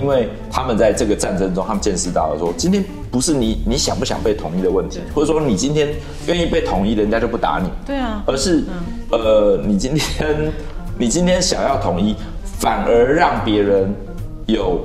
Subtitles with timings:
[0.00, 5.88] 因为他们在这个战争中，他们见识到了说，今天不是你你想不想被统一的问题，或者说你今天
[6.28, 8.62] 愿意被统一，人家就不打你，对啊，而是
[9.10, 10.52] 呃，你今天
[10.96, 12.14] 你今天想要统一，
[12.44, 13.92] 反而让别人
[14.46, 14.78] 有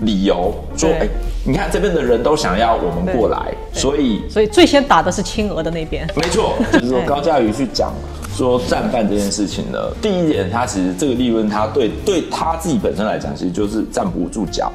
[0.00, 1.00] 理由说，对。
[1.00, 1.08] 哎，
[1.44, 6.08] 你看这边的人都想要我们过来，所以所以最先打的是亲俄的那边。
[6.16, 7.92] 没错，就是说高嘉瑜去讲
[8.36, 14.70] 说战犯这件事情呢，第一点，他其实这个利润，他对对他自己本身来讲，其实就是站不住脚，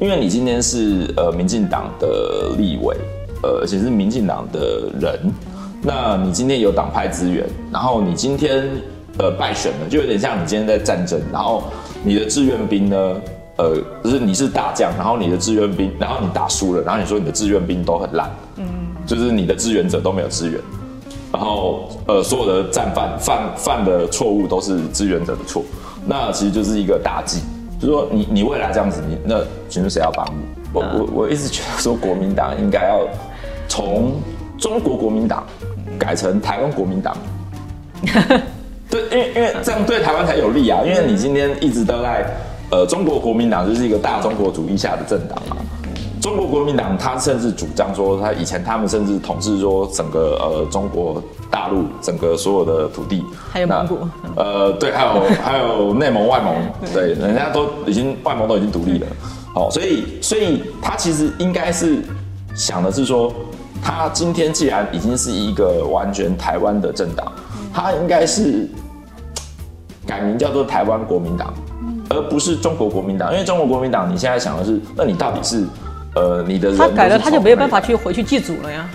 [0.00, 2.96] 因为你今天是呃民进党的立委，
[3.42, 5.18] 呃，而且是民进党的人，
[5.82, 8.70] 那你今天有党派资源，然后你今天
[9.18, 11.64] 呃败选了，就有点像你今天在战争，然后
[12.04, 12.96] 你的志愿兵呢。
[13.56, 18.64] 呃，就是你是大将，然后你的志愿兵，然后你打输了，然后你说你的志愿兵都很烂，嗯，
[19.04, 20.58] 就是你的志愿者都没有支援，
[21.40, 25.64] 然后呃，所有的战犯犯犯的错误都是支援者的错，
[26.04, 27.40] 那其实就是一个大忌，
[27.80, 30.42] 就是说你你未来这样子，你那请问谁要帮你？
[30.74, 33.08] 我我我一直觉得说国民党应该要
[33.68, 34.12] 从
[34.58, 35.42] 中国国民党
[35.98, 37.16] 改成台湾国民党。
[38.90, 40.82] 对，因为因为这样对台湾才有利啊！
[40.84, 42.26] 因为你今天一直都在，
[42.70, 45.56] 呃，中国国民党就是一个大中国主义下的政党嘛。
[46.20, 53.98] 中国国民党他甚至主张说，他以前他们甚至统治说整个呃中国大陆整个所有的土地，还有蒙古
[54.36, 56.54] 呃，对，还有还有内蒙、外蒙，
[56.92, 59.06] 对，人家都已经外蒙都已经独立了。
[59.54, 62.02] 好，所以所以他其实应该是
[62.54, 63.32] 想的是说，
[63.82, 67.32] 他今天既然已经是一个完全台湾的政党，
[67.72, 68.68] 他应该是
[70.06, 71.52] 改名叫做台湾国民党，
[72.10, 73.32] 而不是中国国民党。
[73.32, 75.64] 因为中国国民党，你现在想的是，那你到底是
[76.16, 78.90] 呃你的他改了，他就没有办法去回去祭祖了呀。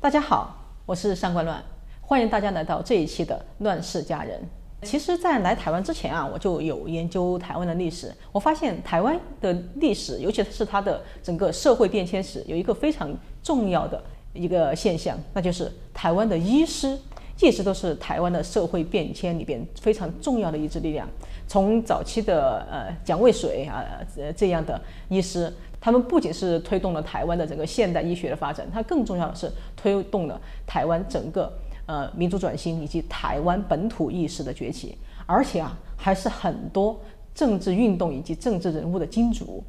[0.00, 1.62] 大家好，我是上官乱，
[2.00, 4.40] 欢迎大家来到这一期的《乱世佳人》。
[4.86, 8.12] 其实，在来台湾之前啊，我就有研究台湾的历史。
[8.32, 13.08] 我发现台湾的历史，尤其是它的整个社会变迁史，有一个非常
[13.40, 16.98] 重要的一个现象，那就是台湾的医师
[17.40, 21.08] 一直都是台湾的社会变迁里边非常重要的一支力量。
[21.46, 23.84] 从早期的呃蒋渭水啊
[24.16, 31.52] 呃这样的医师，他们不仅是推动了台湾的整个现代医学的发展，它更重要的是推动了台湾整个
[31.86, 36.98] 呃民主转型以及台湾本土意识的崛起，而且啊还是很多
[37.34, 39.62] 政治运动以及政治人物的金主。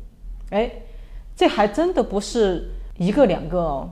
[0.51, 0.72] 哎，
[1.35, 3.89] 这还真的不是一个两个哦。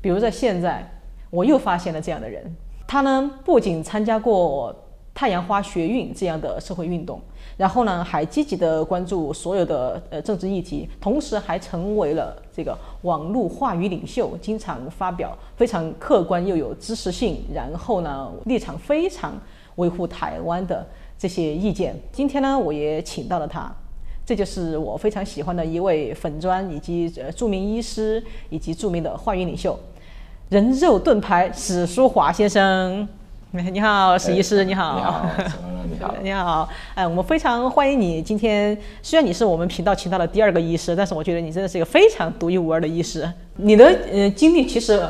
[0.00, 0.86] 比如在现在，
[1.30, 2.44] 我又发现了这样的人，
[2.86, 4.74] 他呢不仅参加过
[5.14, 7.20] 太阳花学运这样的社会运动，
[7.56, 19.32] 然后呢还积极的关注所有的呃政治议题，同时还成为了这个网络话语领袖，经常发表非常客观又有知识性，然后呢立场非常
[19.76, 20.84] 维护台湾的
[21.16, 21.94] 这些意见。
[22.10, 23.72] 今天呢，我也请到了他。
[24.26, 29.78] 这就是我非常喜欢的一位粉砖，以及呃著名医师，以及著名的话语领袖，
[30.48, 33.06] 人肉盾牌史书华先生。
[33.70, 34.96] 你好，史医师，你好。
[34.96, 35.26] 你好，
[35.88, 36.14] 你好。
[36.24, 38.20] 你好，哎，我们非常欢迎你。
[38.20, 43.30] 今天虽然你是我们频道请到的第二个医师，但是我觉得你真的是一个非常独一无二的医师。
[43.58, 45.00] 你的呃经历其实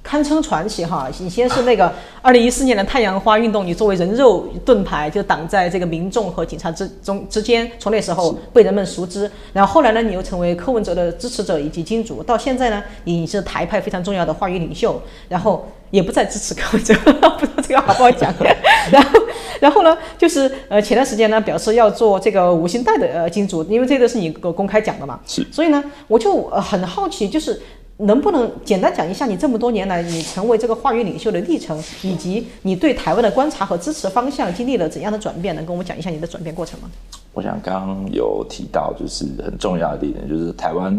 [0.00, 1.08] 堪称传奇哈。
[1.18, 1.92] 你先是那个
[2.22, 9.28] 二零一四年的太阳花运动，你作为人肉盾牌，就挡在这个民众和警察之中之间，从那时候被人们熟知。
[9.52, 16.94] 然后后来呢，你又成为柯文哲的支持者以及金主，到现在呢，你是台派非常重要的话语领袖，然后也不再支持柯文哲，
[17.38, 18.32] 不知道这个好不好讲。
[18.90, 19.20] 然后，
[19.60, 25.18] 然后呢，就是呃前段时间呢，表示要做这个五星带的呃金主，因为这个是你公开讲的嘛。
[25.26, 25.46] 是。
[25.50, 27.60] 所以呢，我就呃很好奇，就是
[27.98, 35.54] 能不能简单讲一下你这么多年来你成为这个话语领袖的历程，以及你对台湾的观察和支持方向经历了怎样的转变？
[35.54, 36.88] 能跟我们讲一下你的转变过程吗？
[37.34, 40.96] 我想刚刚有提到，就是很重要的一点，就是台湾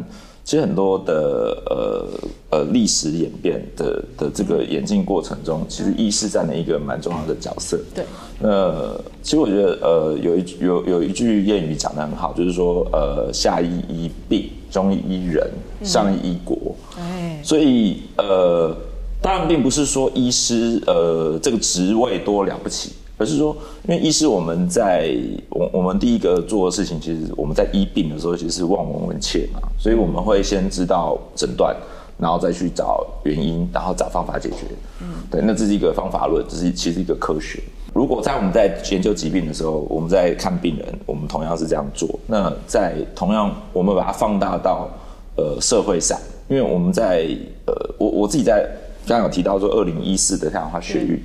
[0.50, 2.08] 其实很多的呃
[2.50, 7.80] 呃历史演变的的这个演进过程中，其实医师占了一个蛮重要的角色。
[7.94, 8.04] 对。
[8.40, 15.48] 那其实我觉得呃有一有有一句谚语讲的很好，就是说呃下医医病，中医医人，
[15.84, 16.76] 上医医国。
[16.98, 18.76] 哎，所以呃，
[19.22, 23.56] 当然并不是说医师呃这个职位多了不起，而是说，
[23.86, 25.14] 因为医师我们在
[25.50, 31.76] 我我们第一个做的事情，其实我们在医病的时候，其实是望闻问切嘛，所以我们会先知道诊断，
[32.18, 34.66] 然后再去找原因，然后找方法解决。
[35.02, 37.62] 嗯，对，那这是一个方法论，这是其实一个科学。
[37.94, 42.08] 如果在我们在研究疾病的时候，我们在看病人，我们同样是这样做。
[42.28, 44.88] 那在同样，我们把它放大到
[45.36, 46.18] 呃社会上，
[46.48, 47.28] 因为我们在
[47.66, 48.66] 呃我我自己在
[49.08, 51.22] 刚刚有提到说，二零一四的太阳花学运，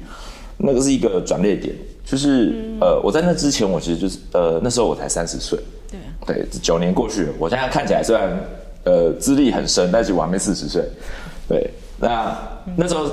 [0.59, 1.75] 那个是一个转捩点。
[2.06, 2.53] 就是
[2.83, 5.59] 呃，我在那之前，我其实就是呃，那时候我才三十岁，
[6.27, 8.39] 对，对，九年过去了，我现在看起来虽然
[8.85, 10.85] 呃资历很深，但是我还没四十岁，
[11.49, 12.37] 对，那
[12.77, 13.06] 那时候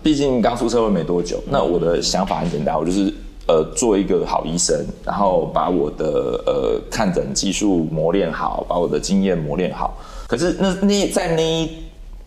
[0.00, 3.12] 毕竟刚出社会没多久，那我的想法很简单，我就是
[3.48, 9.98] 呃做一个好医生，然后把我的呃看诊技术磨练好，把我的经验磨练好。
[10.28, 11.68] 可是那那在那一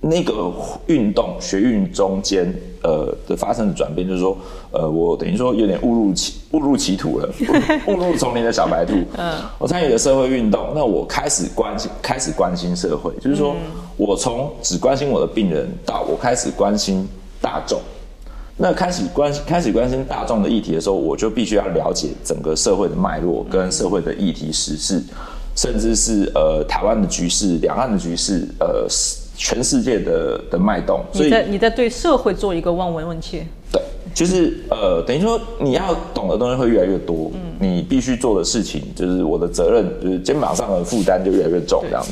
[0.02, 0.50] 那个
[0.88, 4.38] 运动学运中间，呃的发生的转变，就是说，
[4.72, 7.30] 呃，我等于说有点误入歧误入歧途了，
[7.86, 8.94] 误入丛林的小白兔。
[9.18, 13.54] 嗯，我参与了社会运动，那我开始关心开始关心社会，就是说
[13.98, 17.06] 我从只关心我的病人，到我开始关心
[17.42, 17.82] 大众。
[18.56, 25.04] 那开始关开始关心大众的议题的时候，我就必须要了解整个社会的脉络跟社会的议题时事，
[25.58, 28.88] 甚至是呃台湾的局势、两岸的局势，呃。
[29.40, 33.46] 全世界的的脉动，所以你在你在对社会做一个望闻问切。
[33.72, 33.82] 对，
[34.14, 42.12] 就是呃，等于说你要懂的东西会越来越多，嗯，你必须做的事情就是我的责任，就是肩膀上的负担就越来越重这样子。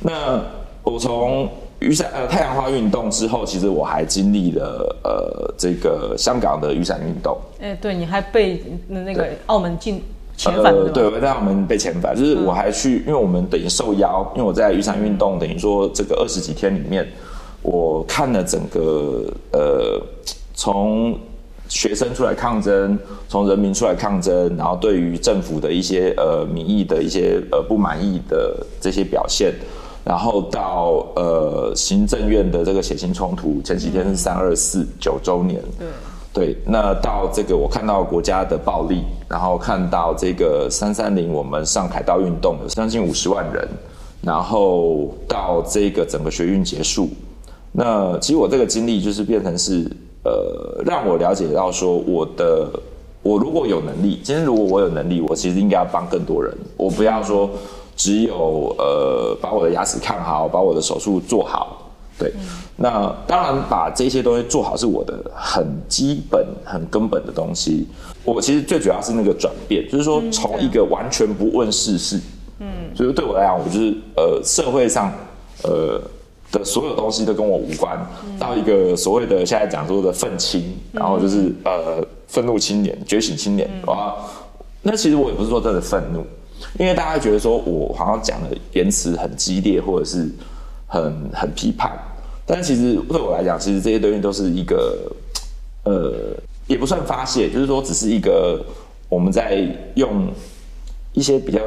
[0.00, 0.42] 那
[0.82, 1.46] 我从
[1.80, 7.36] 雨伞呃太阳花运动之后，其实我还经历了呃这个香港的雨伞运动。
[7.60, 10.02] 哎，对，你还被那个澳门禁。
[10.46, 17.06] 呃，对，我在我们被遣返，就是我还去，因为我们等于受邀，因为我在雨伞运动，等于说这个二十几天里面，
[17.62, 20.02] 我看了整个呃，
[20.52, 21.16] 从
[21.68, 22.98] 学生出来抗争，
[23.28, 29.54] 从人民出来抗争，然后对于政府的一些呃民意的一些呃不满意的这些表现，
[30.04, 35.86] 然后到呃行政院的这个血腥冲突，前几天是三二四九周年，对。
[36.34, 43.68] 对，那到这个我看到国家的暴力，然后看到这个三三零，我们上凯道运动有将近五十万人，
[44.20, 47.08] 然后到这个整个学运结束，
[47.70, 49.88] 那其实我这个经历就是变成是
[50.24, 52.68] 呃，让我了解到说我的
[53.22, 57.48] 我如果有能力，今天如果我有能力，我其实应该要帮更多人，我不要说
[57.94, 61.83] 只有呃把我的牙齿看好，把我的手术做好。
[62.16, 62.32] 对，
[62.76, 67.88] 那当然把这些东西做好是我的很基本、很根本的东西。
[68.24, 72.20] 我其实最主要是那个转变，就是说从一个完全不问世事，
[72.60, 75.12] 嗯，所以对我来讲，我就是呃社会上
[75.64, 76.00] 呃
[76.52, 77.98] 的所有东西都跟我无关，
[78.38, 84.14] 到一个所谓的现在讲说的愤青，然后就是呃愤怒青年、觉醒青年啊。
[84.82, 86.24] 那其实我也不是说真的愤怒，
[86.78, 90.30] 因为大家觉得说我好像讲的言辞很激烈，或者是。
[90.94, 91.90] 很很批判，
[92.46, 94.96] 但其实对我来讲，其实这些东西都是一个，
[95.82, 96.36] 呃，
[96.68, 98.64] 也不算发泄，就是说，只是一个
[99.08, 100.28] 我们在用
[101.12, 101.58] 一些比较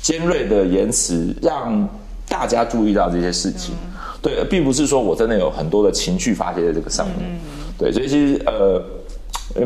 [0.00, 1.86] 尖锐的言辞，让
[2.26, 3.74] 大家注意到这些事情。
[4.22, 7.38] 对，并不是说我真的有很多的情绪发泄在这个上面。
[7.76, 8.82] 对，所以其实呃，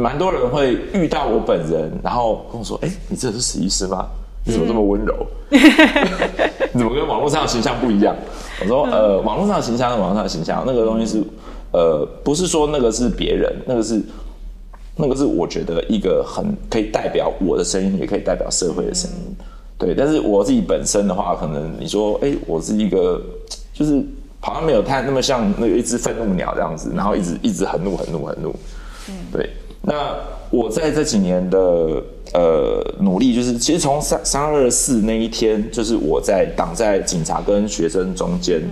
[0.00, 4.08] 蛮多人会遇到我本人，然后跟我说：“哎，你这是史医师吗？”
[4.44, 5.26] 你怎么这么温柔？
[5.50, 5.58] 你
[6.78, 8.16] 怎么跟网络上的形象不一样？
[8.62, 11.22] 我说，呃，网络上的形象，网络上的形象，那个东西是，
[11.72, 14.00] 呃，不是说那个是别人，那个是，
[14.96, 19.36] 那个是我觉得一个很可以代表我的声音，也可以代表社会的声音。
[19.76, 23.20] 对，但是我自己本身的话，可能你说，哎，我是一个，
[23.74, 24.02] 就是
[24.40, 28.54] 好像没有太那么像那一只愤怒鸟这样子，然后一直一直很怒很怒很怒。
[29.08, 29.50] 嗯，对，
[29.82, 30.14] 那。
[30.52, 32.02] 我在这几年的
[32.32, 38.62] 呃努力，就是其实从三三二四那一天，就是我在挡在警察跟学生中间，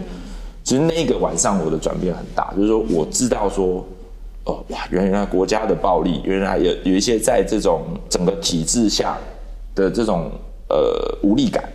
[0.63, 3.85] 其实那个晚上我的转变很大，就是说我知道说，
[4.45, 9.19] 哦哇，原来国家的暴力，原来有有一些在这种整个体制下
[9.75, 10.31] 的这种
[10.69, 11.69] 呃无力感，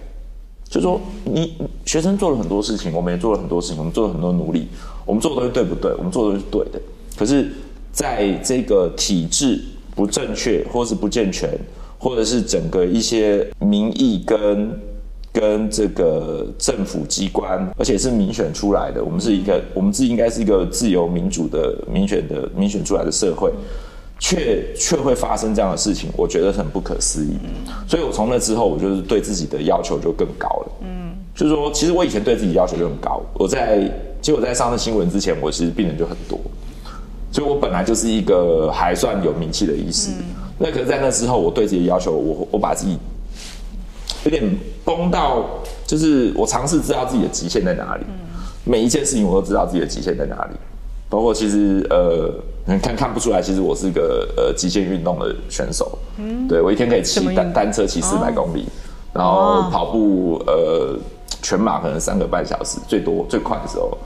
[0.69, 1.53] 就说你
[1.85, 4.69] 学生做了很多事情，我们也做了很多事情，我们做了很多努力，
[5.05, 5.93] 我们做的东西对不对？
[5.97, 6.79] 我们做的是对的，
[7.17, 7.51] 可是
[7.91, 9.61] 在这个体制。
[9.95, 11.49] 不正确，或是不健全，
[11.97, 14.79] 或者是整个一些民意跟
[15.31, 23.51] 跟这个政府机关，而且是民选出来的，我们是一个，我们自己应该是一个自由民主的民选的民选出来的社会，
[24.19, 27.33] 却却会发生这样的事情，我觉得很不可思议。
[27.87, 30.71] 所以我从那之后，我就是对自己的要求就更高了。
[30.81, 33.21] 嗯，就是说，其实我以前对自己要求就很高。
[33.33, 33.79] 我在
[34.21, 36.39] 其实我在上次新闻之前，我其实病人就很多。
[37.33, 40.11] 所以，我本来就是一个还算有名气的医师。
[40.59, 42.95] 那可是，在那之后，我对自己的要求，我我把自己
[44.23, 45.43] 有点崩到，
[45.87, 48.03] 就是我尝试知道自己的极限在哪里。
[48.63, 50.55] 每一件事情，我都知道自己的极限在哪里。
[51.09, 52.31] 包括其实，呃，
[52.65, 55.97] 你看看不出来，其实我是个呃极限运动的选手。
[56.17, 58.67] 嗯，对我一天可以骑单单车骑四百公里，
[59.11, 60.95] 然后跑步呃
[61.41, 63.97] 全马可能三个半小时，最多最快的时候。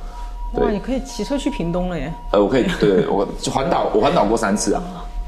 [0.53, 2.11] 哇，你可以骑车去屏东了耶！
[2.31, 4.81] 呃，我可以，对我环岛，我环岛过三次啊。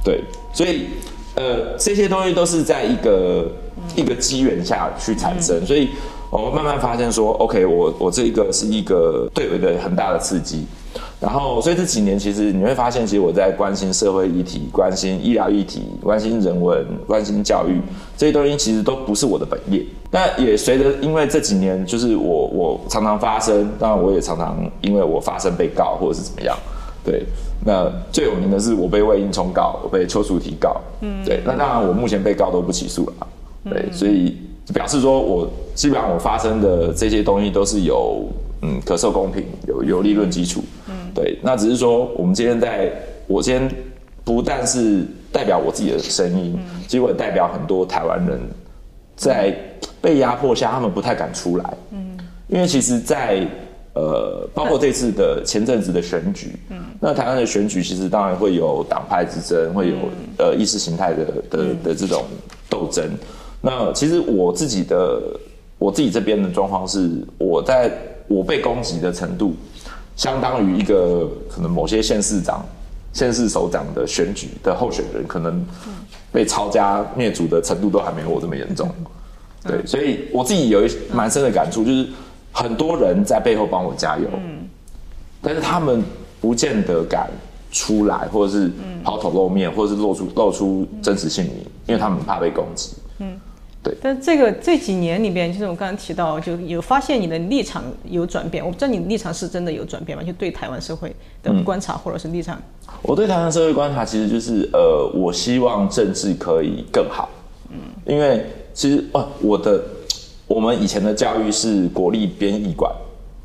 [0.04, 0.24] 对，
[0.54, 0.88] 所以
[1.36, 3.52] 呃，这些东西都是在一个
[3.96, 5.90] 一个机缘下去产生，所以
[6.30, 10.66] 我慢慢发现说，OK，我我这一个是一个对我的很大的刺激。
[11.20, 17.82] 然后，所以这几年其实你会发现，其实我在关心社会议题、关心医疗议题、关心人文、关心教育
[18.16, 19.84] 这些东西，其实都不是我的本业。
[20.12, 26.58] 那也随着，因为这几年就是我我常常发生，当然我也常常因为我发生被告或者是怎么样。
[27.04, 27.26] 对，
[27.66, 30.80] 那最有名的是我被魏应冲告，我被邱淑提告。
[31.02, 33.28] 嗯，对，那当然我目前被告都不起诉了。
[33.70, 34.38] 对，所以
[34.74, 38.26] 表示说我基本上我发生的这些东西都是有
[38.62, 40.64] 嗯可受公平，有有利润基础。
[41.22, 42.90] 对，那只是说，我们今天在，
[43.28, 43.70] 我今天
[44.24, 46.58] 不但是代表我自己的声音，
[46.88, 48.40] 其实我也代表很多台湾人，
[49.18, 49.54] 在
[50.00, 51.74] 被压迫下，他们不太敢出来。
[51.92, 53.46] 嗯，因为其实，在
[53.96, 59.96] 呃，包括这次的前阵子的选举，嗯，那台湾的选举其实当然会有党派之争，会有
[60.38, 62.24] 呃意识形态的的的这种
[62.70, 63.04] 斗争。
[63.60, 65.22] 那其实我自己的
[65.78, 67.92] 我自己这边的状况是，我在
[68.30, 69.54] 我被攻击的程度。
[70.20, 72.66] 相当于一个可能某些县市长、
[73.14, 75.66] 县市首长的选举的候选人，可能
[76.30, 78.94] 被抄家灭族的程度都还没有我这么严重。
[79.64, 82.06] 对，所以我自己有一蛮深的感触，就是
[82.52, 84.28] 很多人在背后帮我加油，
[85.42, 86.04] 但是他们
[86.42, 87.30] 不见得敢
[87.72, 88.70] 出来，或者是
[89.02, 92.94] 抛头露面，或者是露出露出真实姓名，因为他们怕被攻击。
[93.20, 93.40] 嗯。
[93.82, 98.62] 对，但这个这几年里边，就是我刚刚提到，就有发现你的立场有转变。
[98.62, 100.22] 我不知道你的立场是真的有转变吗？
[100.22, 102.62] 就对台湾社会的观察或者是立场。
[103.02, 107.30] 我对台湾社会观察，其实就是呃，我希望政治可以更好。
[107.72, 109.82] 嗯，因为其实哦，我的
[110.46, 112.94] 我们以前的教育是国立编译馆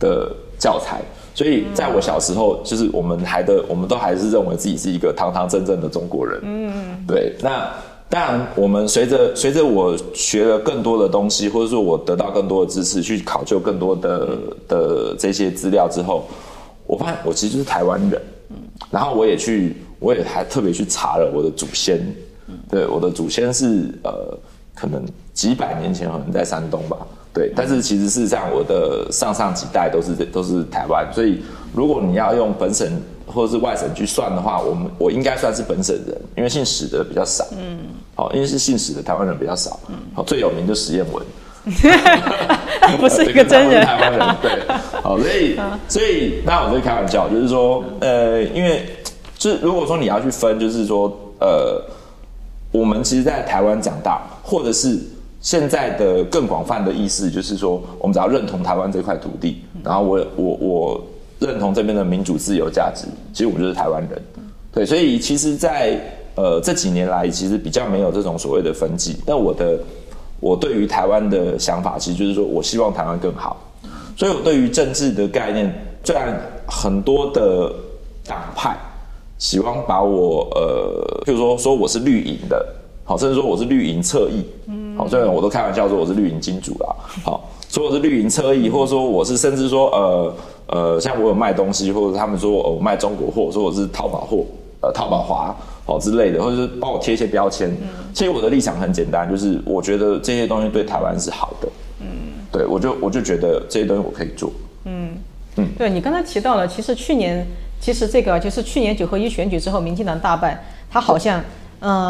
[0.00, 1.00] 的教材，
[1.32, 6.40] 所以在我小时候，就是我们还的，我们都还是认为自己是一个堂堂正正的中国人。
[6.42, 7.72] 嗯，对，那。
[8.10, 16.26] 当然，我们随着随着我学了更多的东西，或者说我得到更多的知识，去考究更多的的这些资料之后，
[16.86, 18.22] 我发现我其实就是台湾人。
[18.90, 22.06] 然后我也去，我也还特别去查了我的祖先。
[22.70, 24.38] 对，我的祖先是呃，
[24.76, 26.96] 可能几百年前可能在山东吧。
[27.32, 31.42] 对，但是其实事实上我的上上几代都是都是台湾，所以
[31.74, 32.88] 如果你要用本省。
[33.26, 37.46] 或者是外省去算的话，我们我应该算是本省人，因为姓史的比较少。
[37.58, 37.78] 嗯，
[38.14, 39.78] 好，因为是姓史的台湾人比较少。
[39.88, 41.24] 嗯，好，最有名就史艳文，
[42.98, 43.84] 不是一个真人。
[43.84, 44.50] 台湾人对，
[45.02, 48.86] 好，所以 所以那我在开玩笑，就是说，呃，因为
[49.36, 51.82] 就是如果说你要去分，就是说，呃，
[52.72, 54.98] 我们其实，在台湾长大，或者是
[55.40, 61.04] 现在的更广泛的意思，就是说，我们只要认同台湾这块土地，然后我我我。
[61.44, 64.22] 认同这边的民主自由价值，其实我们就是台湾人，
[64.72, 66.00] 对，所以其实，在
[66.34, 69.16] 呃这几年来，其实比较没有这种所谓的分际。
[69.24, 69.78] 但我的
[70.40, 73.56] 我对于台湾的想法，其实就是说我希望台湾更好。
[74.16, 75.72] 所以我对于政治的概念，
[76.02, 77.72] 虽然很多的
[78.26, 78.76] 党派
[79.38, 82.66] 喜欢把我呃，譬如说说我是绿营的，
[83.04, 90.34] 好，甚至说我是绿营侧翼，嗯，好，虽然我都开玩笑说我是绿营金主啦，好，说我是绿营侧翼，或者说我是甚至说呃。
[90.66, 94.44] 呃，像我有卖东西，或者他们说我卖中国货，说我是淘宝货，
[94.80, 95.54] 呃，淘宝华
[95.86, 97.70] 哦之类的，或者是帮我贴一些标签。
[98.12, 101.68] 其实我的立场很简单，就是我觉得这些东西对台湾是好的。
[102.00, 102.06] 嗯，
[102.50, 104.50] 对我就我就觉得这些东西我可以做。
[104.84, 105.10] 嗯
[105.56, 107.46] 嗯，对你刚才提到了，其实去年
[107.80, 111.44] 其实这个就是去年九合一选举之后，民进党大败，他好像嗯，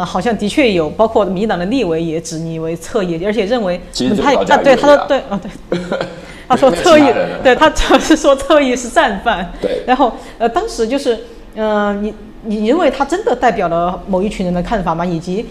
[0.05, 3.79] 好像的确有，包括民进党的立委也指你为侧翼，而且认为
[4.21, 5.99] 他啊， 对，他说对啊，对。
[6.47, 7.11] 他说侧翼，
[7.43, 9.51] 对他主要是说侧翼是战犯。
[9.59, 11.17] 对，然后呃，当时就是，
[11.55, 12.13] 嗯，你
[12.43, 15.03] 你认为他真的代表了某一群人的看法吗？
[15.03, 15.43] 以及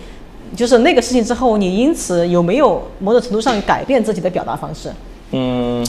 [0.54, 4.88] 就是那个事情之后，你因此有没有某种程度上改变自己的表达方式？
[5.32, 5.84] 嗯，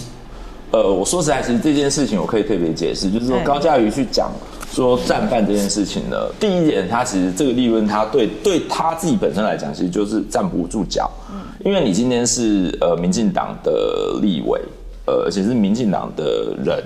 [0.71, 4.31] 呃，我说实在，其实这件事情我可以特别解释，就是说高嘉瑜去讲
[4.75, 11.09] 说战犯这件事情呢，第一点，他其实这个利润，他对对他自己本身来讲，其实就是站不住脚。
[11.31, 14.59] 嗯，因为你今天是呃民进党的立委。
[15.07, 16.83] 呃，而且是民进党的人，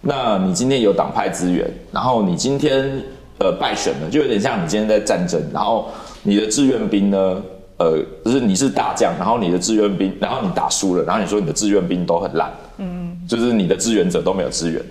[0.00, 3.00] 那你今天有党派资源，然后你今天
[3.38, 5.88] 呃败选了，就有点像你今天在战争，然后
[6.24, 7.40] 你的志愿兵呢，
[7.76, 14.82] 呃，就是你是大将，然后你的志愿兵，然后你打输了，然后你说你的志愿兵都很烂，嗯，就是你的志愿者都没有支援，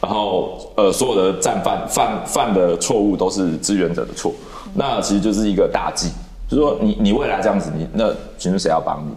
[0.00, 4.32] 然后呃，所有的战犯犯犯的错误都是支援者的错，
[4.74, 6.08] 那其实就是一个大忌，
[6.48, 9.12] 就是说你你未来这样子，你那请问谁要帮你？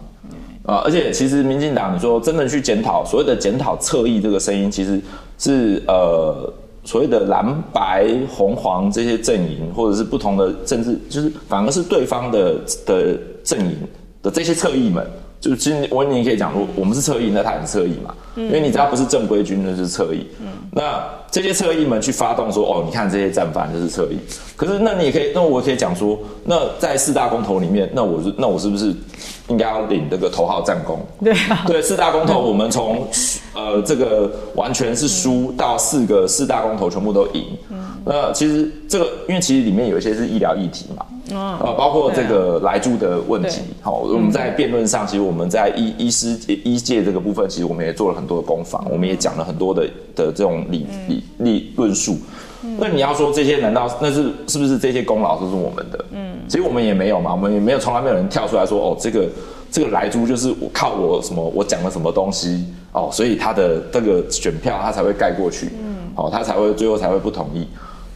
[0.66, 5.00] 啊，而且其实民进党，你说真的去检讨所谓的检讨侧翼这个声音，其实
[5.38, 6.52] 是呃
[6.84, 12.54] 所谓的蓝白红黄这些阵营，或者是不同的政治，就是反而是对方的
[12.86, 13.76] 的阵营
[14.22, 15.06] 的这些侧翼们，
[15.44, 20.26] 就是其实我你也可以讲如，我们是侧翼，那他也是侧翼嘛，因为你只要不是正规军，那就是侧翼。
[20.72, 24.16] 那这些侧翼们去发动说，哦，你看这些战犯就是侧翼。
[24.56, 28.94] 可是那你也可以，那我可以讲说，那在四大公投里面，那我是那我是不是
[29.48, 30.98] 应该要领这个头号战功？
[31.22, 33.06] 对啊，对，四大公投我们从
[33.54, 37.44] 呃这个完全是输到四个四大公投全部都赢。
[38.06, 41.06] 那其实这个，因为其实里面有一些是医疗议题嘛，
[41.60, 43.62] 呃，包括这个来住的问题。
[43.80, 49.84] 好，我们在辩论上，其实我们在医医师医界这个部分，其实我们也做了很多的攻防，我们也讲了很多的
[50.14, 52.18] 的这种理理理论述。
[52.78, 56.04] 那你要说这些，难道那是是不是这些功劳都是我们的？
[56.12, 59.28] 嗯，其实我们也没有嘛，我们也没有从来没有人跳出来说，哦，这个
[59.70, 67.66] 这个来猪就是我靠我什么，我讲了什么东西哦，所以他的这个选票他才会盖过去，嗯，哦，他才会最后才会不同意。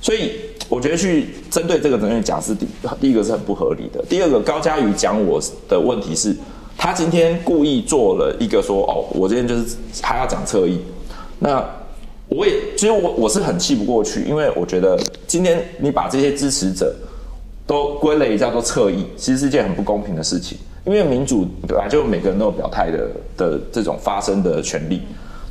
[0.00, 0.32] 所以
[0.68, 2.66] 我觉得去针对这个东西讲是第
[3.00, 4.00] 第一个是很不合理的。
[4.08, 6.36] 第二个，高嘉瑜讲我的问题是，
[6.76, 10.78] 他今天故意做了一个说哦，我今天就是他要讲侧翼，
[11.40, 11.64] 那
[12.28, 16.94] 我也其实我我是很气不过去，因为我觉得今天你把这些支持者
[17.66, 20.58] 都归类叫做侧翼，其实是一件很不公平的事情。
[20.85, 25.02] 因为民主本来就每个人都有表态的的这种发声的权利，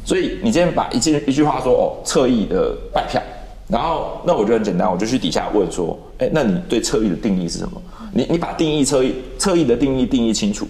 [0.04, 3.22] 所以你今天把一句一句话说哦，侧翼的败票。
[3.68, 7.82] 然后，那我就很简单，我就去底下问说，哎，那你对侧翼的定义是什么？
[8.14, 10.66] 你你把定义侧翼侧翼的定义定义清楚。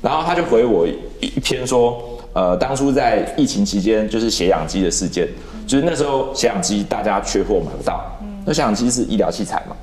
[0.00, 0.86] 然后他就回我
[1.20, 5.28] 一篇说，呃，当初在疫情期间就是血氧机的事件，
[5.66, 8.04] 就是那时候血氧机大家缺货买不到，
[8.44, 9.76] 那血氧机是医疗器材嘛，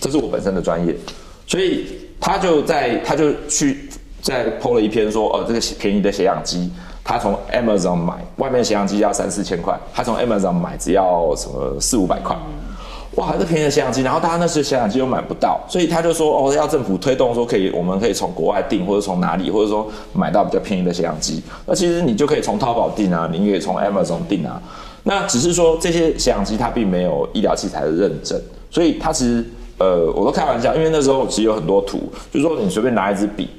[0.00, 0.94] 这是我本身的专业，
[1.46, 1.86] 所以
[2.20, 3.88] 他就在他就去
[4.20, 6.70] 在 PO 了一篇说，呃，这个便宜的血氧机。
[7.04, 12.36] 他从 Amazon 买，外面血氧机要三四千块，他从 Amazon 买只要什么四五百块，
[13.16, 21.42] 哇，这便宜的血氧机，然后大家那时血氧机又买不到，所以他就说哦，要政府推动说可以，我们可以从国外订，或者从哪里，或者说买到比较便宜的血氧机。
[21.66, 24.60] 那其实你就可以从淘宝订啊，你也可以从 Amazon 订啊。
[25.04, 29.44] 那只是说这些血氧机它并没有医疗器材的认证，所以它其实
[29.78, 33.50] 呃，我都开玩笑，因为那时候其实有很多图，就是说你随便拿一支笔，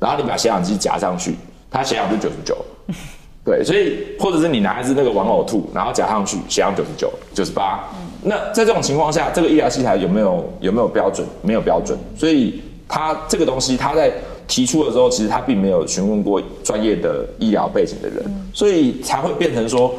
[0.00, 1.36] 然后你把血氧机夹上去。
[1.70, 2.56] 它血氧就九十九，
[3.44, 7.84] 对，所以或者是你拿一支那个玩偶兔，然后夹上去，血氧九十九、九十八。
[8.28, 11.26] 那在这种情况下，这个医疗器材有没有有没有标准？
[11.42, 14.12] 没有标准，所以他这个东西他在
[14.48, 19.94] 提出的时候，其实他并没有询问过专业的医疗背景的人，所以才会变成说，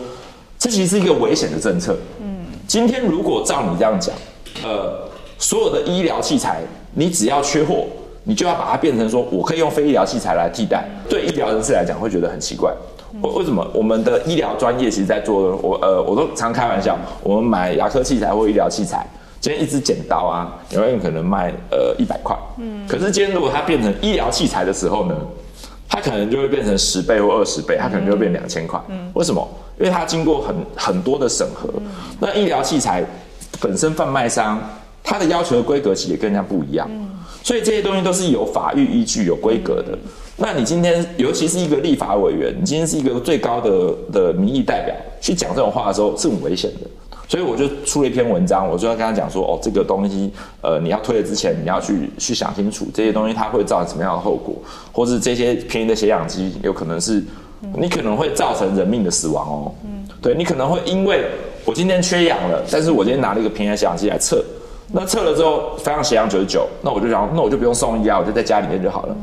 [0.59, 1.97] 这其实是一个危险的政策。
[2.21, 4.13] 嗯，今天如果照你这样讲，
[4.63, 6.61] 呃，所有的医疗器材，
[6.93, 7.85] 你只要缺货。
[8.29, 10.83] 你就要把它变成说，我可以用非医疗器材来替代。
[11.07, 12.75] 对医疗人士来讲，会觉得很奇怪。
[13.21, 15.55] 为为什么我们的医疗专业其实在做？
[15.57, 19.05] 我呃，我都常开玩笑，我们买牙科器材或医疗器材，
[19.39, 22.37] 今天一支剪刀啊，有人可能卖呃一百块。
[22.57, 22.87] 嗯。
[22.87, 25.15] 可是今天如果它变成医疗器材的时候呢，
[25.89, 28.79] 它可能就会变成十倍或二十倍，它可能就会变两千块。
[28.87, 29.09] 嗯。
[29.13, 29.47] 为什么？
[29.79, 31.71] 因为它经过很很多的审核。
[32.19, 33.03] 那医疗器材
[33.59, 34.59] 本身贩卖商，
[35.03, 36.87] 它的要求的规格其实也跟人家不一样。
[36.91, 37.09] 嗯。
[37.43, 39.97] 所以这些东西都是有法律依据、有规格的。
[40.39, 46.87] 那你今天，尤其是一个立法委员，你今天是一个最高的的民意代表，去讲这种话的时候是很危险的。
[47.27, 54.53] 所以我就出了一篇文章，我就要跟他讲说：哦，这个东西，呃，你要推的之前，你要去去想清楚，这些东西它会造成什么样的后果，
[54.93, 57.21] 或是这些便宜的血氧机有可能是
[57.75, 59.71] 你可能会造成人命的死亡哦。
[59.85, 61.25] 嗯，对你可能会因为
[61.65, 64.41] 我今天缺氧了，但是我今天拿了一个便宜的血氧机来测。
[64.89, 69.17] 那测了之后，发现血氧九十九，那我就想，那我就不用送医啊，我就在家里面就好了。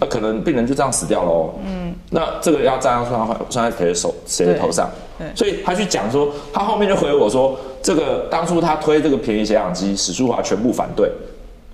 [0.00, 1.54] 那可能病人就这样死掉喽。
[1.64, 1.94] 嗯。
[2.10, 4.90] 那这个要这样算算在谁的手谁的头上？
[5.18, 5.26] 对。
[5.34, 11.10] 所以他去讲说，他后面就回我说，这个当初他推这个便宜血氧机，史书华全部反对。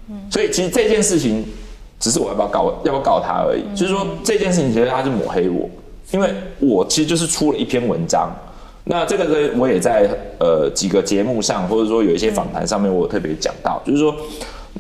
[0.09, 0.21] 嗯。
[0.31, 1.45] 所以其实这件事情，
[1.99, 3.63] 只是我要不要告，要不要告他而已。
[3.77, 5.69] 就是说这件事情，其实他是抹黑我，
[6.13, 6.29] 因为
[6.59, 8.31] 我其实就是出了一篇文章。
[8.83, 14.17] 那这个呢，我也在呃几个节目上，或者说有一些访谈上面，我特别讲到，就是说，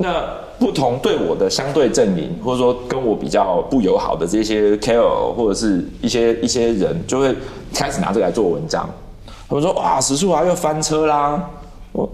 [0.02, 0.24] 那
[0.58, 7.34] 不同对我的相对阵营，或者说跟我比较不友好的这些 KOL 或者是一些一些人，就会
[7.74, 8.88] 开始拿这个来做文章。
[9.48, 11.48] 他们说哇，石树华又翻车啦！
[11.92, 12.08] 我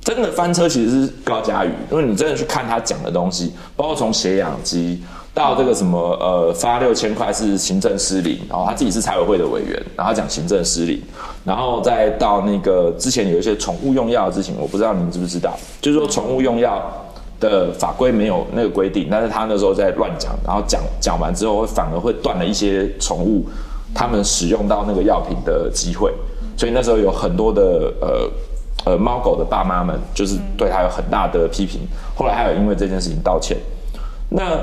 [0.00, 5.00] 真的翻车其实是高嘉宇，因为你真的去看他讲的东西，包括从血氧机。
[5.34, 11.00] 到这个什么呃发六千块是行政失灵，然后他自己是财委会的委员，然后讲行政失灵，
[11.42, 16.82] 然后再到那个之前有一些宠物用药的事情，我不知道你们知不知道，就是说宠物用药
[17.50, 23.44] 的法规没有那个规定，但是他那时候在乱讲，然后讲讲完之后会反而会断了一些宠物
[23.92, 26.12] 他们使用到那个药品的机会，
[26.56, 28.30] 所以那时候有很多的呃
[28.84, 31.80] 呃猫狗的爸妈们，就是对他有很大的批评。
[32.14, 33.58] 后来还有因为这件事情道歉。
[34.30, 34.56] 那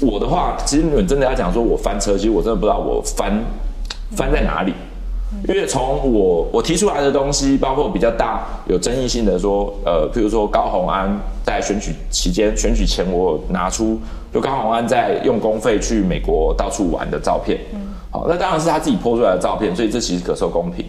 [0.00, 3.44] 我的话，其实你们真的要讲说我翻车，其实我真的不知道我翻
[4.16, 4.72] 翻在哪里。
[5.48, 11.10] 因为从我我提出来的东西，包括比较大有争议性的说，呃，譬如说高鸿安
[11.44, 13.98] 在选举期间、选举前，我拿出
[14.32, 20.86] 就高鸿安在用公费去美国到处玩的照片，嗯，好，那当然是他自己泼出来的照片，所以这其实可受公平。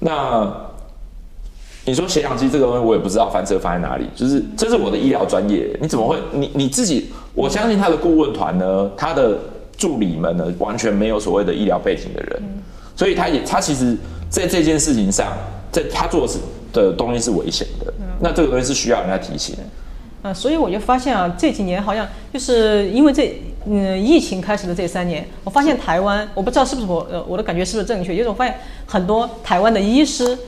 [0.00, 0.50] 那
[1.84, 7.12] 你说血氧机这个东西，我也不知道翻车翻在哪里，就是这是我的医疗专业，你怎么会你你自己？
[7.34, 9.38] 我相信他的顾问团呢，他的
[9.76, 12.42] 助理们呢，完全没有所谓的医疗背景的人。
[12.94, 13.96] 所以他也，他其实
[14.28, 15.32] 在这件事情上，
[15.70, 16.34] 在他做的
[16.72, 17.92] 的东西是危险的。
[18.20, 19.62] 那这个东西是需要人家提醒的。
[20.24, 28.54] 嗯，所以我就发现啊，这几年好像就是因为这嗯疫情开始的这三年，我发现台湾，我不知道是不是我呃我的感觉是不是正确，就是我发现
[28.86, 30.38] 很多台湾的医师，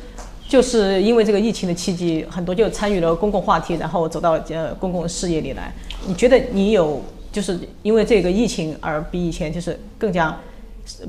[0.48, 5.74] 就是因为这个疫情的契机，很多就参与了公共话题，然后走到呃公共事业里来。
[6.06, 7.02] 你觉得你有
[7.32, 10.36] 就是因为这个疫情而比以前就是更加？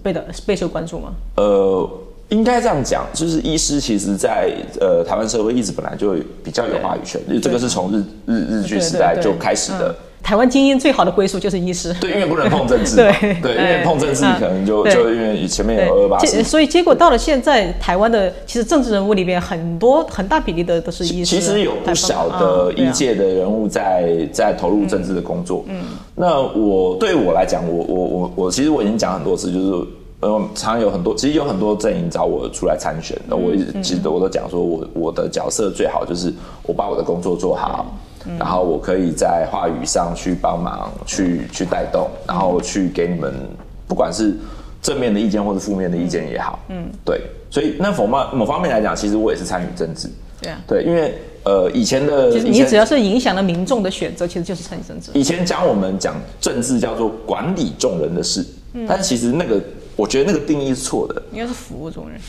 [0.02, 1.14] 被的备受关注吗？
[1.36, 1.90] 呃，
[2.30, 9.96] 应该这样讲，就是医师其实，在呃台湾社会一直本来就比较有话语权，这个是从日日日据时代就开始的。
[10.26, 13.12] 台湾精英最好的归宿就是医师，对，因为不能碰政治， 对，
[13.44, 25.64] 对，因为碰政治可能就就因为前面有二八所以结果到了现在，台湾的其实政治人物里边很多很大比例的都是医师，其实有不少的医界的人物在在投入政治的工作。
[25.68, 25.84] 嗯，
[26.16, 29.88] 那我对我来讲，我我我我其实我已经讲很多次，就是
[30.22, 36.34] 呃，常有很多其实有很多阵营找我出来参选，那我一直记得我都讲说我我的角色最好就是
[36.64, 37.86] 我把我的工作做好。
[38.40, 43.34] 然后我可以在话语上去帮忙，去去带动，然后去给你们，
[43.88, 44.36] 不管是
[44.82, 50.10] 正面的意见或者负面的意见也好，嗯，对，所以那某方某方面来讲，其实我也是参与政治，
[50.42, 55.12] 对啊，对，因为呃以前的，其实你只要是影响了民众的选择，其实就是参与政治。
[55.14, 58.46] 以前讲我们讲政治叫做管理众人的事，
[58.88, 59.62] 但其实那个
[59.96, 62.20] 我觉得那个定义是错的，应该是服务众人。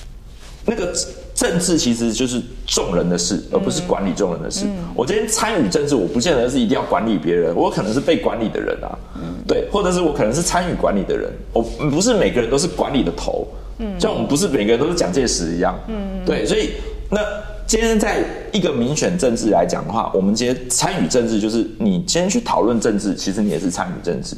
[0.68, 0.92] 那个
[1.32, 4.66] 政治其实就是众人的事，而不是管理众人的事。
[4.96, 8.98] 我今天参与政治，我不见得是一定要管理别人，我可能是被管理的人啊。
[9.46, 13.46] 对，或者是我可能是参与管理的人，我不是每个人都是管理的头。
[13.78, 15.78] 嗯，像我们不是每个人都是蒋介石一样。
[15.86, 16.70] 嗯，对，所以
[17.10, 17.20] 那
[17.64, 24.34] 今天在一个民选政治来讲的话，我们今天参与政治，就是你今天去讨论政治，其实你也是参与政治。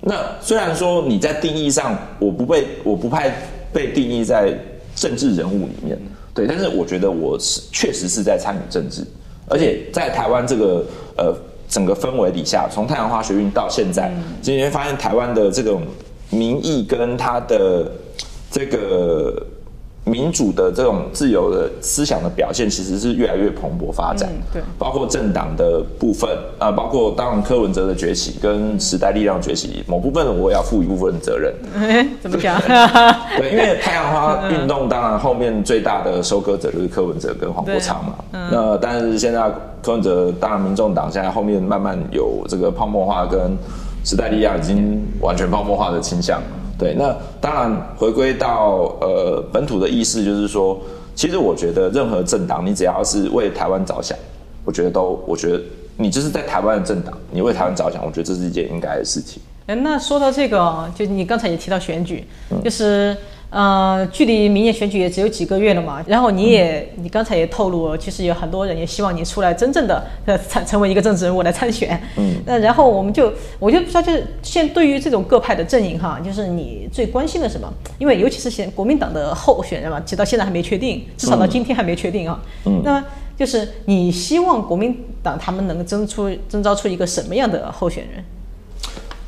[0.00, 3.30] 那虽然说你在定义上，我不被我不派
[3.74, 4.56] 被定义在。
[5.00, 5.98] 政治人物里面，
[6.34, 9.02] 对，但是我觉得我是确实是在参与政治，
[9.48, 10.84] 而且在台湾这个
[11.16, 11.34] 呃
[11.66, 15.82] 整个氛围底下，从太阳花学运到现在，今天发现台湾的这种
[16.28, 17.90] 民意跟他的
[18.50, 19.42] 这个。
[20.04, 24.28] 民主的这种自由的思想的表现，其实是越来越蓬勃发展。
[24.52, 31.54] 对，包括政党的部分啊，包括当然柯文哲的崛起跟时代力量崛起，某部分我也要负一部分责任。
[32.20, 32.58] 怎么讲？
[33.36, 38.14] 对，因为太阳花运动，当然后面最大的收割者就是柯文哲跟黄国昌嘛。
[38.50, 43.56] 那但是现在柯文哲，当然民众党现在后面慢慢有这个泡沫化，跟
[44.02, 46.42] 时代力量已经完全泡沫化的倾向。
[46.80, 50.80] 对，那当然回归到呃本土的意识，就是说，
[51.14, 54.16] 其实我觉得任何政党，你只要是为台湾着想，
[54.64, 55.60] 我觉得都，我觉得
[55.98, 59.42] 你就是在台湾的政党，你为台湾着想，我觉得这是一件应该的事情。
[59.66, 62.24] 哎，那说到这个，就你刚才也提到选举，
[62.64, 63.14] 就是。
[63.50, 66.02] 呃，距离明年选举也只有几个月了嘛。
[66.06, 72.00] 然后你也，你刚才也透露，其实有很多人也希望你出来真正的呃参成为一个政治人物来参选。
[72.16, 72.36] 嗯。
[72.46, 77.68] 那然后我们就，我就不知道，就是现对于这种各派的阵营哈，就是你最关心的什么？
[77.98, 82.40] 因为尤其是现国民党的候选人嘛，直到现在还没确定，至少到今天还没确定啊。
[82.66, 82.80] 嗯。
[82.84, 83.04] 那
[83.36, 88.24] 就是你希望国民党他们能够征出征召出一个什么样的候选人？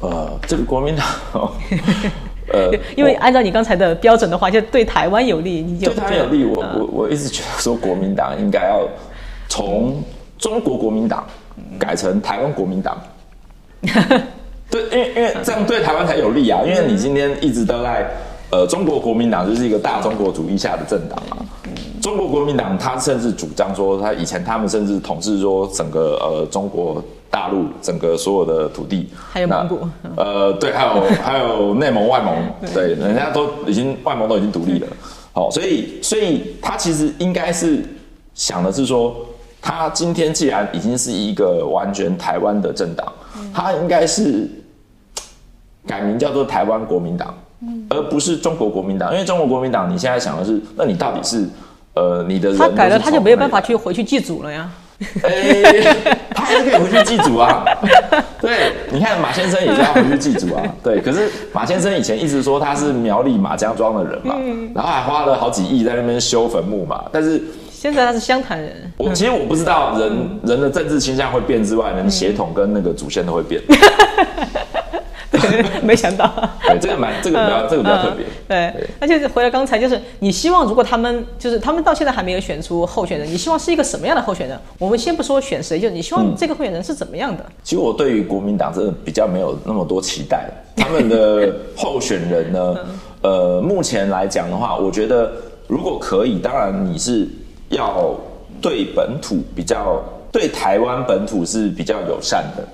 [0.01, 1.05] 呃，这个国民党。
[2.49, 6.45] 呃， 因为按照你刚才的标准的话，就对台湾有利，你就对台湾有利。
[6.45, 8.87] 我我我一直觉得说，国民党应该要
[9.49, 10.03] 从
[10.39, 11.25] 中国国民党
[11.79, 13.01] 改成台湾国民党。
[14.71, 16.63] 对，因为因为这样对台湾才有利啊。
[16.65, 18.11] 因为你今天一直都在
[18.51, 21.37] 呃，中国国民党就是一个大中国主义下的政党嘛。
[22.03, 27.03] 中国国民党他甚至主张说，他以前他们甚至统治说整个呃中国。
[27.33, 32.35] 大陆整个所有的土地，还有蒙古，呃，对，还有还有内蒙、外蒙，
[32.75, 34.87] 对，人家都已经外蒙都已经独立了，
[35.33, 37.83] 好，所以所以他其实应该是
[38.35, 39.17] 想的是说，
[39.63, 43.11] 他今天既然已经是一个完全台湾的政党，
[43.55, 44.47] 他应该是
[45.87, 47.35] 改名叫做台湾国民党，
[47.89, 51.49] 而不是中国国民党，因为中国国民党你现在想的是，那你到底是
[51.95, 54.71] 呃，你的人他改了，他就没有办法去回去祭祖了呀。
[55.23, 55.97] 哎，
[56.35, 57.65] 他还是可以回去祭祖啊。
[58.41, 60.63] 对，你看马先生也是要回去祭祖啊。
[60.83, 67.05] 对，可是马先生以前一直说他是苗栗马家庄的人嘛，嗯然后还花了好几亿在那边修坟墓嘛。
[67.13, 73.61] 但是现在他是湘潭人，我其实我不知道人人的政治倾向会变之外，连血统跟那个祖先都会变。
[75.83, 76.33] 没想到。
[76.67, 78.27] 对，这个蛮这个比较这个比较特别。
[78.49, 84.59] 对对，那就是回到刚才，就是你希望如果他们就是他们到现在还没有选出候选人，你希望是一个什么样的候选人？
[84.79, 87.45] 我们先不说选谁，就是你希望这个候选人是怎么样的？
[87.63, 90.51] 其实我对于国民党真的比较没有那么多期待。
[90.77, 92.77] 他们的候选人呢，
[93.23, 95.31] 呃，目前来讲的话，我觉得
[95.69, 97.29] 如果可以，当然你是
[97.69, 98.15] 要
[98.61, 100.03] 对本土比较，
[100.33, 102.67] 对台湾本土是比较友善的。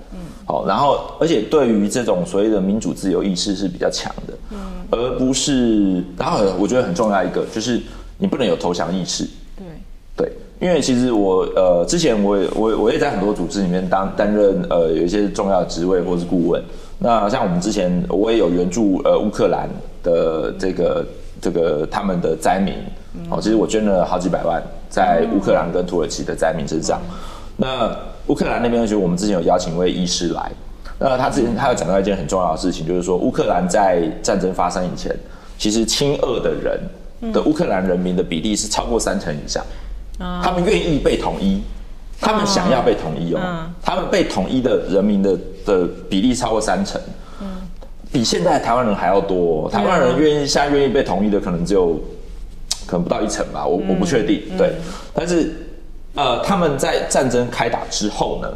[0.48, 4.32] 嗯，好，然后而且对于这种所谓的民主自由意识是比较强的。
[4.50, 4.58] 嗯，
[4.90, 7.80] 而不是，然后我觉得很重要一个就是
[8.16, 9.28] 你不能有投降意识。
[9.56, 9.66] 对，
[10.16, 16.62] 对，因为其实我呃之前我也我我也在很多组织里面当担任呃有一些重要的职位或是顾问。
[16.98, 19.68] 那像我们之前我也有援助呃乌克兰
[20.02, 21.06] 的这个
[21.40, 22.74] 这个他们的灾民，
[23.30, 27.00] 哦，其实我捐了好几百万在乌克兰跟土耳其的灾民身上。
[27.56, 27.96] 那
[28.28, 30.50] 乌克兰那边，其实我们之前有邀请一位医师来，
[30.98, 35.14] 那他之前他有讲到一件很重要的事情，就是说乌克兰在战争发生以前，
[35.58, 39.64] 其实亲俄的人的乌克兰人民的比例是超过三成以上，
[40.42, 41.62] 他们愿意被统一，
[42.20, 43.72] 他们想要被统一哦，嗯。
[43.82, 47.00] 他们被统一的人民的的比例超过三成，
[48.12, 49.70] 比现在台湾人还要多、哦。
[49.70, 51.98] 台湾人愿意现在愿意被统一的，可能只有
[52.86, 54.42] 可能不到一成吧，我我不确定。
[54.58, 54.72] 对，
[55.14, 55.52] 但是
[56.18, 58.52] 呃，他们在战争开打之后呢，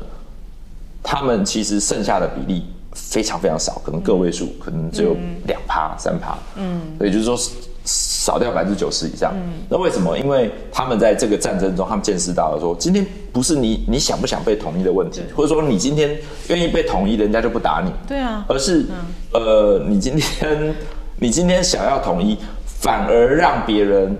[1.00, 6.36] 他们其实剩下的比例非常非常少，可能个位数，可能只有两趴、三趴。
[6.56, 7.38] 嗯，所以就是说
[7.84, 9.32] 少掉百分之九十以上。
[9.36, 10.18] 嗯那为什么？
[10.18, 17.92] 因为他们在这个战争中，他们见识到了说，今天不是你你想不想被统一的问题，或者说你今天愿意被统一，人家就不打你。
[18.08, 18.86] 对啊，而是、
[19.32, 20.74] 呃，你今天
[21.20, 24.16] 你今天想要统一，反而让别人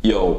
[0.00, 0.34] 有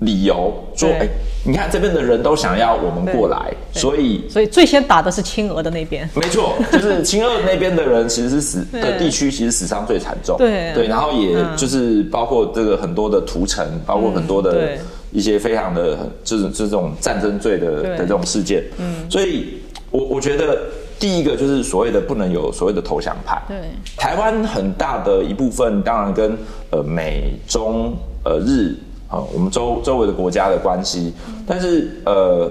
[0.00, 0.98] 理由说，对。
[0.98, 1.08] 哎、
[1.44, 6.08] 你看这边的人都想要我们过来，所以所以最先打的是亲俄的那边。
[6.14, 10.36] 没错，就是亲俄那边的人其实是死 的地区，其实死伤最惨重。
[10.36, 10.72] 对。
[10.74, 11.56] 对，然后也嗯。
[11.56, 14.76] 就是包括这个很多的屠城，包括很多的
[15.10, 18.62] 一些非常的就是这种战争罪的的这种事件。
[18.78, 20.58] 嗯，所以我我觉得
[20.98, 23.40] 第一个就是所谓的不能有所谓的投降派。
[23.48, 23.56] 对，
[23.96, 26.36] 台湾很大的一部分当然跟
[26.70, 28.76] 呃美中呃日
[29.08, 31.12] 啊、我们周周围的国家的关系，
[31.46, 32.50] 但是呃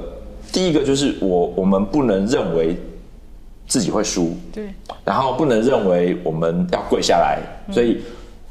[0.51, 2.75] 第一个就是我我们不能认为
[3.67, 4.65] 自己会输，对，
[5.05, 7.39] 然后不能认为我们要跪下来，
[7.71, 7.97] 所以。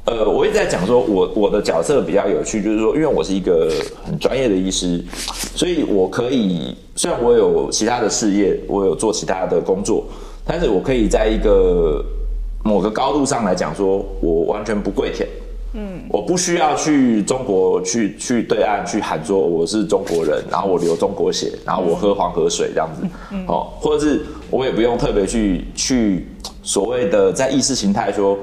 [0.09, 3.69] 呃，我一直在讲说我，我的角色比较有趣，就是说，因为我是一个
[4.05, 5.03] 很专业的医师，
[5.53, 10.05] 所以我可以虽然我有其他的事业，我有做其他的工作，
[10.45, 12.01] 但是我可以在一个
[12.63, 15.27] 某个高度上来讲说，我完全不跪舔。
[15.79, 23.07] 嗯，我不需要去中国去去对岸去喊说我是中国人，然后我流中国血，然后我喝黄河水这样子，
[23.47, 26.27] 哦，或者是我也不用特别去去
[26.63, 28.35] 所谓的在意识形态说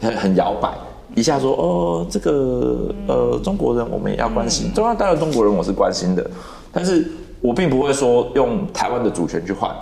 [0.00, 0.68] 很很摇摆，
[1.14, 6.28] 一下说哦这个呃中国人我们也要关心，当然当然中国人我是关心的，
[6.72, 7.08] 但是
[7.40, 9.72] 我并不会说用台湾的主权去换，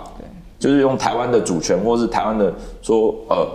[0.59, 3.47] 就是用台湾的主权或是台湾的说呃。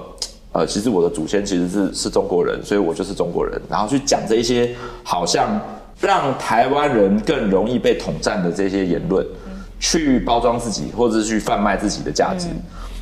[0.54, 5.60] 呃，其实我的祖先其实是是中国人，所以我就是中国人，然后去讲这一些好像
[6.00, 9.26] 让台湾人更容易被统战的这些言论，
[9.80, 12.46] 去包装自己或者是去贩卖自己的价值，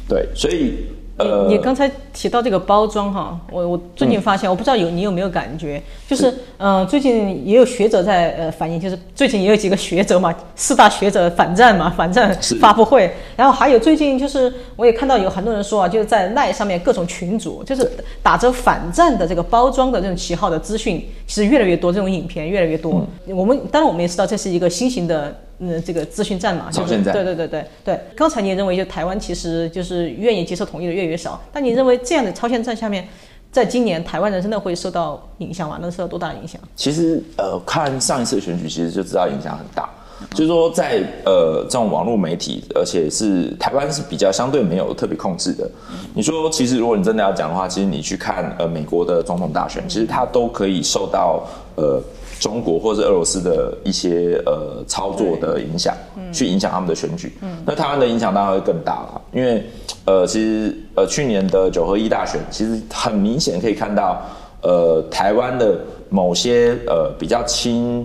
[0.09, 0.87] 对，所以
[1.19, 17.89] 呃，你刚才提到这个包装哈，我我最近发现，我不知道有你有没有感觉，就是呃，最近也有学者在呃反映，就是最近也有几个学者嘛，四大学者反战嘛，反战发布会，然后还有最近就是我也看到有很多人说啊，就是在赖上面各种群组，就是
[18.23, 23.07] 打着反战的这个包装的这种旗号的资讯，其实越来越多，这种影片越来越多。
[23.27, 25.37] 我们当然我们也知道这是一个新型的。
[25.65, 28.01] 嗯，这个资讯战嘛，就是超限战对对对对对。
[28.17, 33.07] 刚才你也认为，就台湾其实就是愿意接受统一的越来越少，但你认为这样的超限战下面，
[33.53, 35.79] 在今年台湾人真的会受到影响吗？
[35.81, 36.61] 能受到多大的影响？
[36.75, 39.89] 其实呃，看上一次选举，其实就知道影响很大。
[40.35, 45.69] 就是说在，呃这种网络媒体，而且是台湾是比较相对没有特别控制的。
[46.15, 51.45] 你说，其实如果你真的要讲的话，其实你去看呃美国的总统大选，其实它都可以受到
[51.75, 52.01] 呃
[52.43, 55.95] 中国或者俄罗斯的一些呃操作的影响，
[56.33, 57.33] 去影响他们的选举。
[57.65, 59.65] 那台湾的影响当然会更大了，因为
[60.07, 64.21] 呃其实呃去年的九合一大选，其实很明显可以看到，
[64.63, 65.79] 呃台湾的
[66.09, 68.05] 某些呃比较亲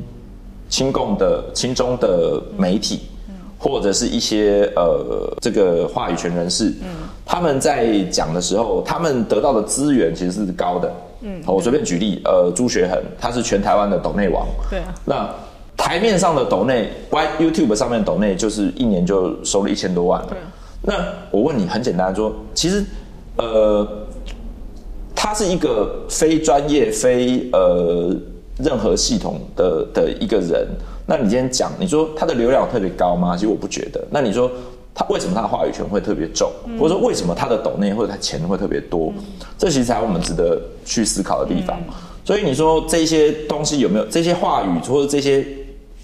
[0.69, 3.07] 亲共的亲中的媒体，
[3.57, 6.71] 或者是一些呃这个话语权人士，
[7.25, 10.93] 他们在讲的时候，他们得到的资源其实是高的。
[11.21, 15.29] 嗯，我随便举例，呃，朱学恒他是全台湾的抖内王，对啊，那
[15.75, 20.27] 台面上的抖内，Y YouTube 上面抖内就是一年就收了一千多万了。
[20.29, 20.43] 对啊
[20.81, 20.93] 那
[21.31, 22.85] 我问你，很简单说，其实
[23.35, 23.85] 呃，
[25.15, 28.15] 他是一个非专业、非呃
[28.57, 30.67] 任何系统的的一个人。
[31.05, 33.35] 那你今天讲，你说他的流量特别高吗？
[33.35, 34.01] 其实我不觉得。
[34.11, 34.49] 那你说
[34.99, 39.13] 他为什么他的话语权会特别重，或者说为什么他的抖内或者他钱会特别多？
[39.55, 41.77] 这其实才是我们值得去思考的地方。
[42.25, 45.45] 所以你说这些东西有没有这些话语或者这些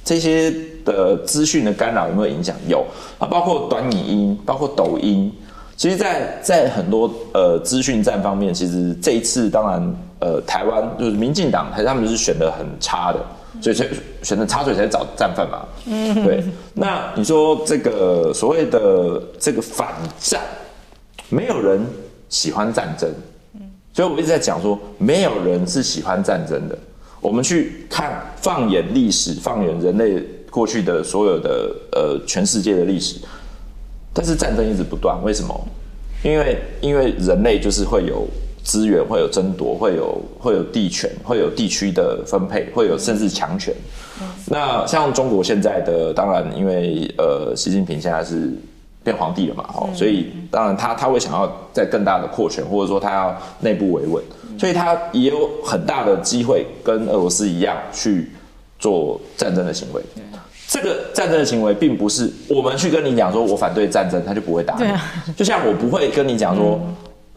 [0.05, 0.53] 这些
[0.85, 2.55] 的资讯的干扰有没有影响？
[2.67, 2.85] 有
[3.17, 5.33] 啊，包括短影音，包括抖音。
[5.75, 13.19] 其实在，在很多呃资讯站方面，其实这一次当然呃台湾就是民进党，他们是选的很差的，
[13.61, 13.87] 所以才
[14.21, 15.65] 选的差，所以才找战犯嘛。
[15.85, 16.43] 嗯，对。
[16.73, 20.41] 那你说这个所谓的这个反战，
[21.29, 21.85] 没有人
[22.29, 23.09] 喜欢战争，
[23.93, 26.77] 所以我一直在讲说，没有人是喜欢战争的。
[27.21, 33.19] 我们去看放眼历史，放眼人类过去的所有的呃全世界的历史，
[34.13, 35.67] 但是战争一直不断，为什么？
[36.23, 38.25] 因为因为人类就是会有
[38.63, 43.73] 资源，会有争夺，会有会有地权，会有地区的分配，会有甚至强权。
[44.45, 48.51] 那像中国现在的，当然因为呃习近平现在是
[49.03, 54.23] 变皇帝了嘛，哦，所以当然他他会想要在更大的扩权，或者说他要内部维稳，
[54.57, 58.31] 所以他也有很大的机会跟俄罗斯一样去
[58.79, 60.01] 做战争的行为。
[60.65, 64.79] 这个战争的行为，并不是我们去跟你讲说我反对战争，他就不会打你。
[64.79, 65.13] 对啊。
[65.35, 66.79] 就像我不会跟你讲说，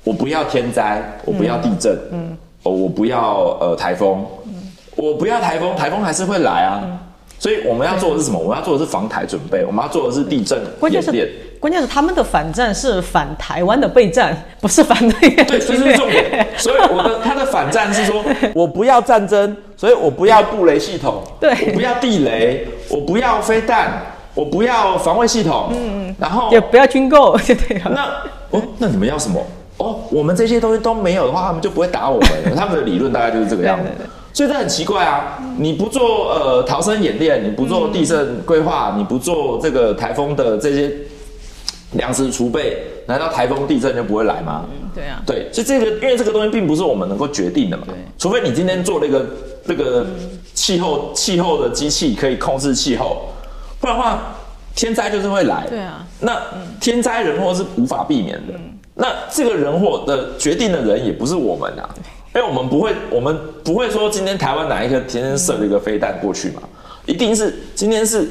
[0.07, 4.53] 我不要天灾，我不要地震，嗯，哦，我不要呃台风，嗯
[4.95, 6.81] 我不要台风，台风还是会来啊。
[7.41, 8.39] 所以我们要做的是什么？
[8.39, 11.27] 我们要做的是防台准备，我们要做的是地震关键演练。
[11.27, 16.47] 是关键是他们的反战是反台湾的备战， 不是反对对，这是重点。
[16.57, 24.01] 所以我的他的反战是说， 我不要战争，所以我不要布雷系统， 对我不要地雷，我不要飞弹，
[24.35, 27.91] 我不要防卫系统，嗯，然后也不要军购，就对了。
[27.91, 29.43] 那哦，那你们要什么？
[29.79, 32.31] 哦，我们这些东西都没有的话，他们就不会打我们。
[32.55, 34.07] 他们的理论大概就是这个样子 对对对。
[34.33, 35.39] 所以这很奇怪啊！
[35.57, 40.93] 你不做呃逃生演练，你不做地震规划，你不做这个台风的这些
[41.93, 44.67] 粮食储备，难道台风地震就不会来吗？
[44.95, 47.85] 对啊，对，所以这个因为这个东西并不是我们能够决定的嘛，
[48.19, 49.25] 除非你今天做了一个
[49.67, 50.07] 这个
[50.53, 53.31] 气候气候的机器可以控制气候，
[53.81, 54.37] 不然的话
[54.75, 55.67] 天灾就是会来。
[55.67, 56.39] 对啊，那
[56.79, 58.53] 天灾人祸是无法避免的。
[58.97, 61.89] 那这个人祸的决定的人也不是我们啊，
[62.35, 66.63] 因为我们不会，我们不会说今天台湾哪一个天天射了一个飞弹过去嘛，
[67.05, 68.29] 一定是今天是。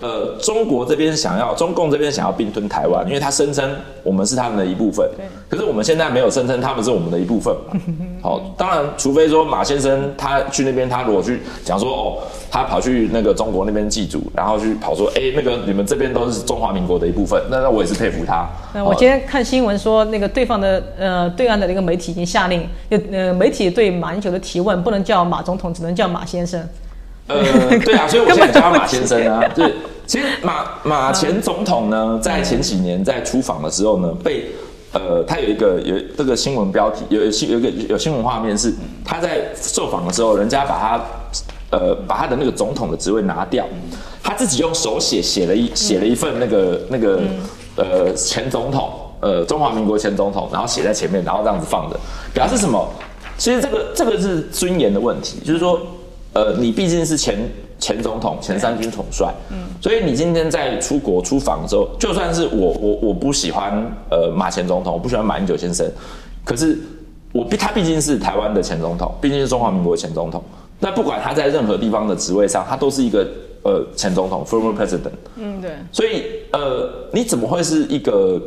[0.00, 3.68] 呃，中国这边想要，中共这边想要并吞台湾，因为他声称
[4.04, 5.04] 我们是他们的一部分。
[5.48, 7.80] 可是我们现在没有声称他们是我们的一部分嘛？
[8.22, 12.18] 好，当然，除非说马先生他去那边，他如果去讲说哦，
[12.50, 18.48] 他跑去那个中国那边祭祖，然后去跑说，哎，那个你们这边都是中华民国的一部分，那那我也是佩服他。
[18.74, 26.64] 呃，我今天看新闻说，那个对方的呃对岸的那个媒体已经下令，就呃媒体对马英九的提问不能叫马总统，只能叫马先生。
[27.28, 29.46] 呃， 对啊，所以我现在叫他马先生啊。
[29.54, 29.72] 对，
[30.06, 34.46] 其实马马前总统呢，在前几年在出访的时候呢，被
[34.92, 38.72] 呃，他有一个有这个新闻标题，有有新有一个有新闻画面是
[39.04, 43.66] 他在受访的时候，人家把他呃把他的那个总统的职位拿掉，
[44.22, 47.20] 他自己用手写写了一写了一份那个那个
[47.76, 52.00] 呃前总统呃中华民国前总统，然后写在前面，然后这样子放着，
[52.32, 52.88] 表示什么？
[53.36, 55.78] 其实这个这个是尊严的问题，就是说。
[56.34, 57.38] 呃，你毕竟是前
[57.78, 63.72] 前总统、前三军统帅，嗯，所以你今天在出国出访的时候，就算是我我我不喜欢
[64.10, 65.88] 呃马前总统，我不喜欢马英九先生，
[66.44, 66.78] 可是
[67.32, 70.42] 我他毕竟是台湾的前总统，毕竟是中华民国前总统，
[70.80, 73.26] 那不管他在任何地方的职位上，他都是一个
[73.62, 75.70] 呃前总统 （former president），嗯，对。
[75.92, 78.40] 所以呃，你怎么会是一个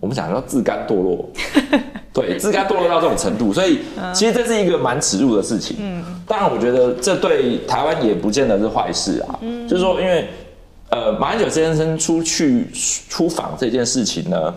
[0.00, 1.28] 我们讲叫自甘堕落？
[2.12, 3.78] 对，自甘堕落到这种程度，所以
[4.12, 5.76] 其实这是一个蛮耻辱的事情。
[5.78, 9.38] 嗯，当然，我觉得这对台湾也不见得是坏事啊。
[9.42, 10.28] 嗯，就是说，因为
[10.88, 12.66] 呃，马英九先生出去
[13.08, 14.52] 出访这件事情呢，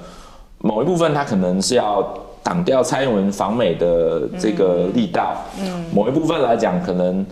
[0.57, 2.01] 某一部分他可能是要
[2.41, 5.35] 挡掉蔡英文访美的这个力道。
[5.61, 7.23] 嗯，某一部分来讲，可能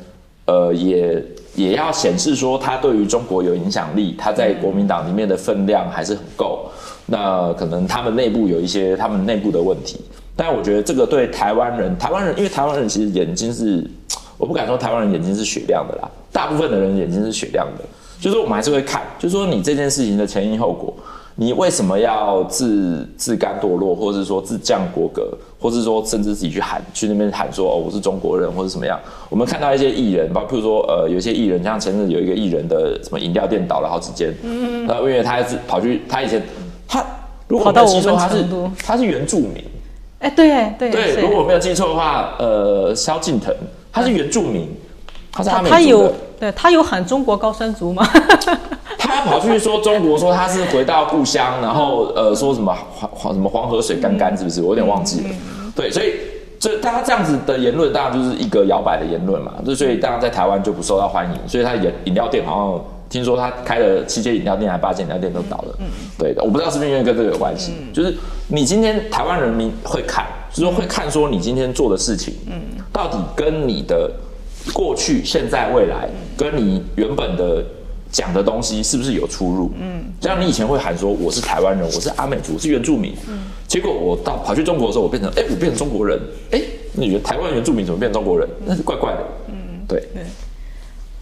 [0.45, 6.70] 呃也也要显示说他对于中国有影响力，他在国民党里面的分量还是很够。
[7.12, 9.99] 那可能他们内部有一些他们内部的问题，
[10.34, 13.86] 但我觉得这个对台湾人，台湾人因为台湾人其实眼睛是，
[14.38, 17.84] 我不敢说台湾人眼睛是雪亮的啦，大部分的人眼睛是雪亮的，
[18.18, 20.93] 就是我们还是会看，就是说你这件事情的前因后果，
[21.36, 28.97] 你为什么要自自甘堕落，或者是说自降国格，或是说甚至自己去喊去那边喊说哦我是中国人或者怎么样？
[29.30, 36.41] 我们看到一些艺人，包括说呃有一些艺人，像前阵子有一个艺人的什么饮料店倒了好几间，嗯，那因为他是跑去他以前
[36.91, 37.05] 他
[37.47, 38.45] 如果没有记错他是
[38.85, 39.63] 他是原住民。
[40.19, 43.51] 哎，对哎对对，如果我没有记错的话，呃，萧敬腾
[43.91, 44.69] 他是原住民，
[45.31, 48.07] 他是他阿美族他有的，对他有喊中国高山族吗？
[48.99, 54.61] 他跑去说中国，说他是回到故乡，然后呃说什么黄黄什么黄河水干干，是不是？
[54.61, 55.29] 我有点忘记了。
[55.75, 56.13] 对，所以
[56.59, 59.53] 这他这样子的言论，当然就是一个摇摆的言论嘛。
[59.65, 65.76] 就所以当然在台湾就不受到欢迎，所以他的饮饮料店好像听说他开了七间饮料店还八间饮料店都倒了。
[65.80, 65.86] 嗯。
[66.18, 67.74] 对的，我不知道是不是因为跟这个有关系。
[67.93, 68.16] 就是
[68.47, 72.62] 你今天台湾人民会看，就是说会看说你今天做的事情，嗯。
[72.93, 74.09] 到底跟你的
[74.74, 77.64] 过去、现在、未来，跟你原本的
[78.12, 79.72] 讲的东西是不是有出入？
[79.80, 86.20] 嗯，像你以前会喊说我是台湾人，我是阿美族，我是原住民，嗯，结果我到跑去中国的时候，我变成哎、我变成中国人，
[86.51, 86.62] 哎、
[86.93, 88.47] 你觉得台湾原住民怎么变成中国人？
[88.66, 89.53] 那是怪怪的，嗯，
[89.88, 90.03] 对，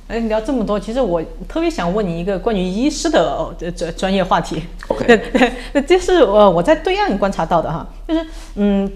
[0.10, 4.64] 哎，聊这么多，其实我特别想问你一个关于医师的哦这这专业话题。
[5.88, 8.92] 这是呃我在对岸观察到的哈，就是嗯，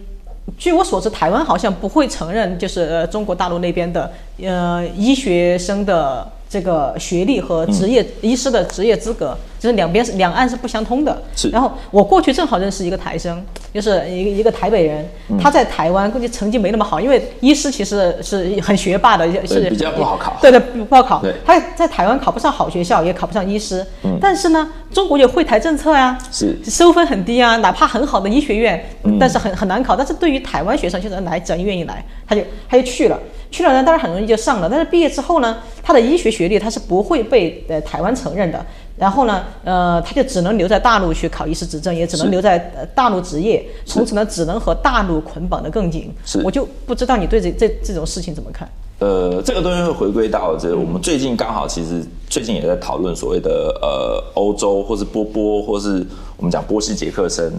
[0.57, 4.11] 据我所知，台湾好像不会承认就是呃中国大陆那边的
[4.41, 11.23] 呃医学生的这个学历和职业、医师的职业资格，就是两边是两岸是不相通的。
[11.37, 13.41] 是然后我过去正好认识一个台生，
[13.73, 15.07] 就是一个一个台北人，
[15.39, 21.33] 他在台湾估计成绩没那么好，因为医师其实是很学霸的，是比较不好考对对，不好考对。
[21.45, 23.85] 他在台湾考不上好学校，也考不上医师。
[24.19, 28.83] 但是呢，中国有惠台政策呀、是收分很低啊，哪怕很好的医学院，
[29.17, 29.95] 但是很很难考。
[29.95, 33.17] 但是对于台湾学生，就是来只要愿意来，他就他就去了。
[33.49, 34.67] 去了呢，当然很容易就上了。
[34.67, 38.65] 但是毕业之后呢，他的医学学历他是不会被呃台湾承认的。
[38.95, 46.13] 然后呢，呃，他就只能留在大陆去考医师执证，也只能留在呃大陆执业，从此呢，只能和大陆捆绑得更紧。
[46.25, 48.69] 是我就不知道你对这这这种事情怎么看？
[48.99, 56.05] 呃，这个东西会回归到这，我们最近刚好其实最近也在讨论所谓的呃欧洲或是波波，或是
[56.37, 57.51] 我们讲波西杰克森，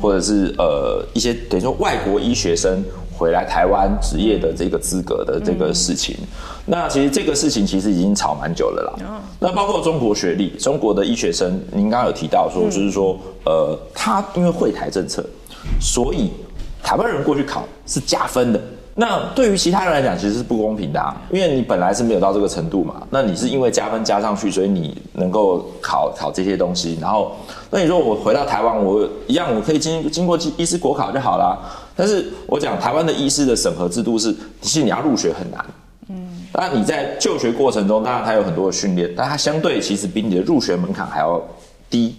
[0.00, 2.84] 或者是呃一些等于说外国医学生
[3.16, 6.16] 回来台湾执业的这个资格的这个事情。
[6.66, 9.20] 那其实这个事情其实已经吵蛮久了啦。
[9.38, 15.24] 那包括中国学历，中国的医学生，您刚刚有提到说，就是说呃，他因为会台政策，
[15.80, 16.30] 所以
[16.82, 18.60] 台湾人过去考是加分的。
[18.96, 27.32] 那对于其他人来讲，其实是不公平的啊，因为你本来是没有到这个程度嘛，那你是因为加分加上去，所以你能够考考这些东西，然后
[27.70, 31.58] 那你说我回到台湾，我一样我可以经经过医师国考就好啦。
[31.96, 35.64] 但是我讲台湾的医师的审核制度是，其实你要入学很难，
[36.08, 41.40] 嗯，那你在就学过程中，当然它有很多的训练，但它相对其实比你的入学门槛还要
[41.88, 42.16] 低，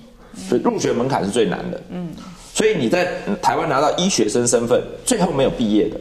[0.50, 2.10] 所以入学门槛是最难的，嗯，
[2.54, 3.08] 所以你在
[3.42, 6.00] 台湾拿到医学生身份，最后没有毕业的。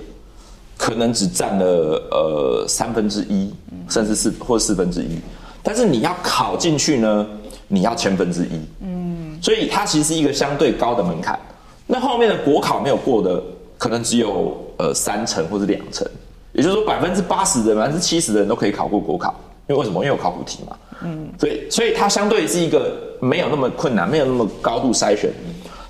[0.76, 1.64] 可能只占了
[2.10, 3.48] 呃三分之一，
[3.88, 5.20] 甚至四或四分之一。
[5.62, 7.26] 但是你要考进去呢，
[7.68, 8.60] 你要千分之一。
[8.80, 11.38] 嗯，所以它其实是一个相对高的门槛。
[11.86, 13.40] 那后面的国考没有过的，
[13.78, 16.06] 可能只有呃三成或者两成，
[16.52, 19.34] 也就是说百分之八十的人、百分之七十的人都可以考过国考。
[19.66, 20.04] 因为为什么？
[20.04, 20.76] 因为有考古题嘛。
[21.02, 25.30] 嗯，所以所以它相对是一个没有那么困难、没有那么高度筛选。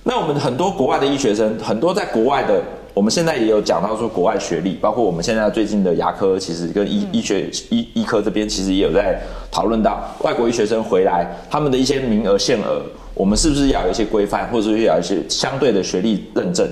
[0.05, 2.63] 那我们很多国外的医学生，很多在国外的，
[2.93, 9.21] 我们现在也有讲到说国外学历，包括我们现在最近的牙科，其实跟医医学医医科这边其实也有在
[9.51, 12.83] 讨论到外国医学生回来，他们的一些名额限额，
[13.15, 16.69] 我们是不是要有一些规范，或者是要有一些相对的学历认证？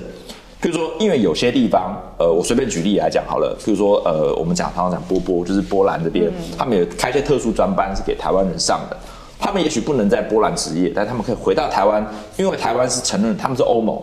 [0.63, 8.95] 譬如说，因为有些地方，呃，我随便举例来讲好了，譬如说，呃，我们讲常常讲波波，就是波兰这边，他们有开一些特殊专班是给台湾人上的。
[9.37, 12.07] 他们也许不能在波兰执业，但他们可以回到台湾，
[12.37, 14.01] 因为台湾是承认他们是欧盟。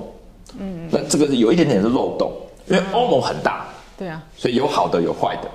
[0.59, 2.31] 嗯，那这个是有一点点是漏洞，
[2.67, 3.65] 因为欧盟很大，
[3.97, 5.49] 对啊，所以有好的有坏的。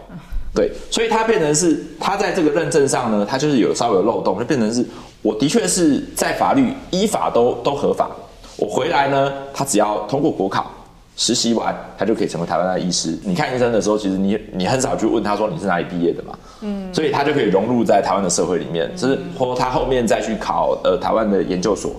[0.55, 4.83] 对，所以它变成是它在这个认证上呢，它就是有稍微有漏洞，就变成是
[5.21, 8.09] 我的确是在法律依法都都合法，
[8.57, 10.71] 我回来呢，他只要通过国考。
[11.17, 13.17] 实习完，他就可以成为台湾的医师。
[13.23, 18.91] 你看医生的时候，其实你你很少去问他说你是哪里毕业的嘛，嗯，所以他就可以融入在台湾的社会里面。
[18.97, 21.91] 就是或他后面再去考呃台湾的研究所，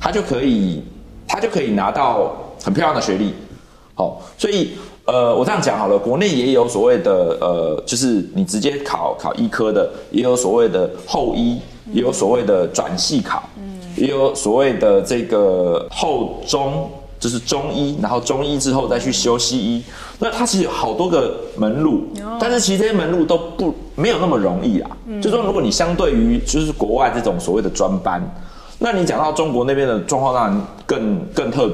[0.00, 0.82] 他就可以
[1.28, 3.34] 他就可以拿到很漂亮的学历。
[3.94, 4.70] 好、所以
[5.04, 11.60] 呃我这样讲好了，国内也有所谓的呃，就是你直接考考医科的，也有所谓的后医，
[11.92, 16.90] 也有所谓的转系考，嗯，也有所谓的这个后中。
[17.22, 19.80] 就是中医，然后中医之后再去修西医。
[20.18, 22.08] 那它其实有好多个门路，
[22.40, 24.90] 但是其实这些门路都不没有那么容易啊。
[25.22, 28.20] 就说如果你相对于就是国外这种所谓的专班，
[28.80, 31.70] 那你讲到中国那边的状况，当然更更特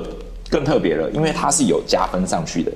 [0.50, 2.70] 更特别了，因为它是有加分上去的。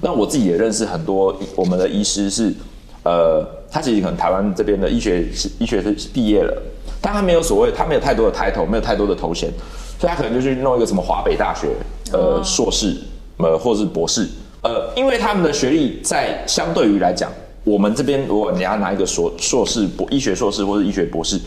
[0.00, 2.54] 那我自己也认识很多我们的医师是，
[3.02, 5.26] 呃，他其实可能台湾这边的医学
[5.58, 6.62] 医学是毕业了，
[7.02, 9.50] 但他没有所谓，他没有太多的 title，没有太多的头衔。
[9.98, 11.68] 所以他可能就去弄一个什么华北大学，
[12.12, 12.96] 呃，硕士，
[13.38, 14.28] 呃，或是博士，
[14.62, 17.30] 呃，因为他们的学历在相对于来讲，
[17.62, 21.40] 我们这边如果你要拿一个硕硕士博医学硕士或者医学博士，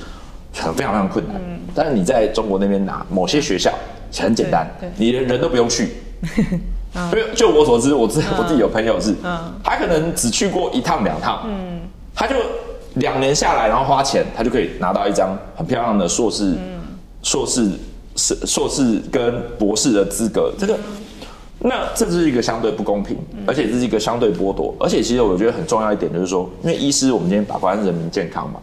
[0.55, 1.35] 很非常非常困难。
[1.37, 1.59] 嗯。
[1.75, 3.71] 但是你在中国那边拿某些学校
[4.13, 4.67] 很简单，
[4.97, 5.97] 你连人都不用去。
[6.95, 9.13] 因为就我所知，我自我自己有朋友是，
[9.63, 11.81] 他可能只去过一趟两趟，嗯，
[12.15, 12.35] 他就
[12.95, 16.55] 两年下来，然后花钱，他就可以拿到一张很漂亮的硕士，
[17.21, 17.69] 硕士。
[18.17, 20.77] 是硕士跟博士的资格，这个，
[21.59, 23.15] 那这是一个相对不公平，
[23.45, 28.59] 而且这是一个相对剥夺，而且其实我觉得很重要一点就是说，因为医师我们今天把关人民健康嘛，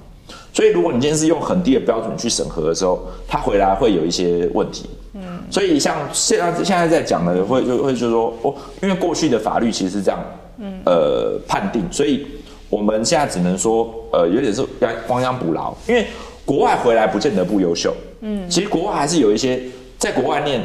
[0.53, 10.21] 所以如果你今天是用很低的标准去审核的时候，他回来会有一些问题，嗯，所以像现在现在在讲的会就会就是说，哦，因为过去的法律其实是这样，
[10.59, 12.27] 嗯，呃，判定，所以
[12.69, 16.07] 我们现在只能说，呃，有点是要亡羊补牢，因为。
[16.45, 19.61] 国外回来不见得不优秀，嗯，其实国外还是有一些
[19.99, 20.61] 在国外念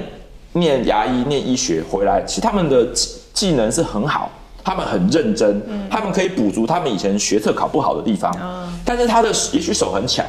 [0.53, 2.85] 念牙医、念医学回来，其实他们的
[3.33, 4.29] 技能是很好，
[4.63, 8.35] 他们很认真，他们可以补足他们以前学测考不好的地方，
[8.83, 10.23] 但是他的也许手很巧，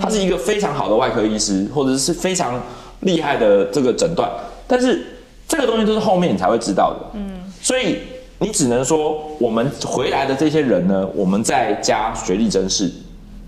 [0.00, 2.60] 他是一个非常好的外科医师，或者是非常
[3.00, 4.28] 厉害的这个诊断，
[4.66, 5.06] 但是
[5.46, 7.98] 这个东西都是后面你才会知道的，嗯，所以
[8.38, 12.90] 你只能说我们回来的这些人呢，我们在加学历真试。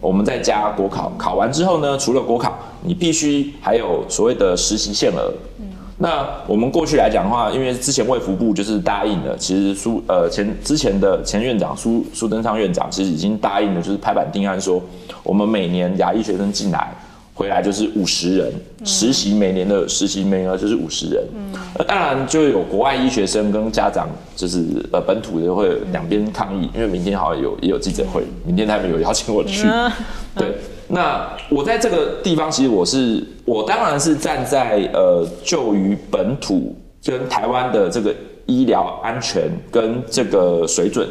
[0.01, 5.32] 我们再加国考，考完之后呢，除了国考，你必须还有所谓的实习限额。
[5.59, 5.66] 嗯，
[5.98, 14.82] 那我们过去来讲的话，因为之前卫福部就是答应了，其实苏呃前之前的前院长苏苏登昌院长其实已经答应了，就是拍板定案说，
[15.22, 16.92] 我们每年牙医学生进来。
[17.32, 18.52] 回来就是五十人
[18.84, 21.24] 实习，每年的实习名额就是五十人。
[21.34, 21.54] 嗯，
[21.86, 29.66] 当然就有国外医学生跟家长，就是呃本土的会两边抗议，因为明天好像有也有记者会，明天他们有邀请我去。
[30.36, 30.54] 对，
[30.88, 38.14] 那我在这个地方，其实我是我当然是站在呃就于本土跟台湾的这个
[38.46, 41.08] 医疗安全跟这个水准。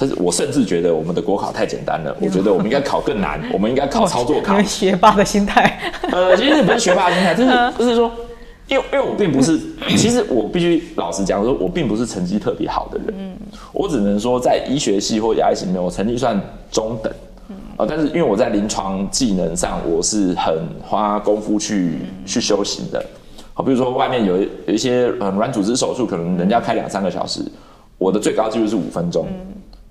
[0.00, 4.58] 但是我甚至觉得我们的国考太简单了，我觉得我们应该考更难， 我们应该考操作考。
[4.62, 5.78] 学霸的心态。
[6.10, 8.10] 呃，其实不是学霸的心态，就是就是说，
[8.66, 13.14] 因为因为我并不是，其实我必须老实讲，说我并不是成绩特别好的人。
[13.18, 13.36] 嗯。
[13.74, 16.40] 我只能说，在医学系或牙医系里面，我成绩算
[16.72, 17.12] 中等。
[17.50, 17.56] 嗯。
[17.76, 23.04] 啊，但是因为我在临床技能上，我是很花功夫去去修行的。
[23.52, 27.42] 好，比如说外面有有一些嗯软组织手术，可能人家开两三个小时，
[27.98, 29.28] 我的最高纪录是五分钟。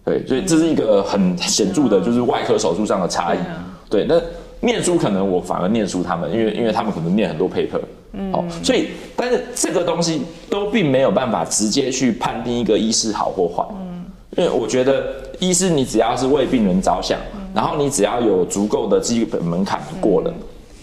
[0.06, 3.38] 对，所以这是一个很显著的，就是外科手术上的差异。
[3.90, 4.20] 对，那
[4.62, 7.80] 念书可能我反而念书他们，因为因为他们可能念很多 paper。
[8.14, 13.64] 嗯，好，所以但是这个东西都并没有办法直接去判定一个医师好或坏。
[13.72, 14.06] 嗯，
[14.38, 17.20] 因为我觉得医师你只要是为病人着想，
[17.54, 20.34] 然后你只要有足够的基本门槛过了，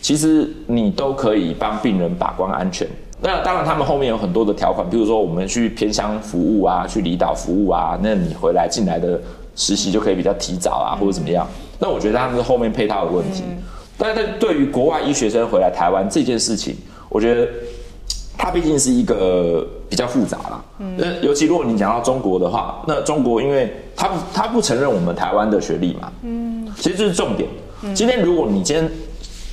[0.01, 2.87] 其实你都可以帮病人把关安全。
[3.21, 9.19] 那当然，他们后面有很多的条款，比如说我们去偏乡服务啊，去离岛服务啊，那你回来进来的
[9.55, 11.47] 实习就可以比较提早啊，或者怎么样？
[11.79, 13.43] 那我觉得他们是后面配套的问题。
[13.97, 16.77] 但是对于国外医学生回来台湾这件事情，
[17.09, 17.49] 我觉得
[18.37, 20.65] 它毕竟是一个比较复杂啦。
[20.81, 26.13] 嗯，尤其如果你讲到中国的话，那中国因为他不他不承认我们台湾的学历嘛。
[26.21, 27.49] 嗯，其实这是重点。
[27.95, 28.91] 今天如果你今天，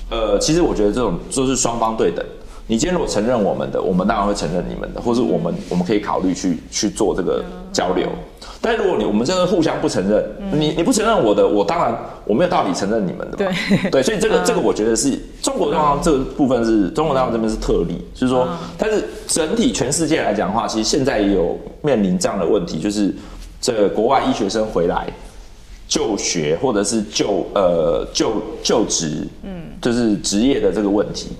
[0.09, 2.25] 呃，其实我觉得这种就是双方对等。
[2.67, 7.43] 你今天如果承认我们的，我们当然会承认你们的，或是我们我们可以考虑去去做这个
[7.73, 8.07] 交流。
[8.61, 11.93] 但如果你我们真的互相不承认，你你不承认我的，我当然
[12.23, 13.35] 我没有道理承认你们的。
[13.35, 13.47] 对
[13.91, 18.47] 对，所以这个这个我觉得是中国方这个部分是中国大陆这边是特例，就是说，
[18.77, 23.13] 但是整体全世界来讲的话，其实现在也有面临这样的问题，就是
[23.59, 25.05] 这个国外医学生回来
[25.85, 31.31] 就学或者是就呃就就职，嗯，就是职业的这个问题。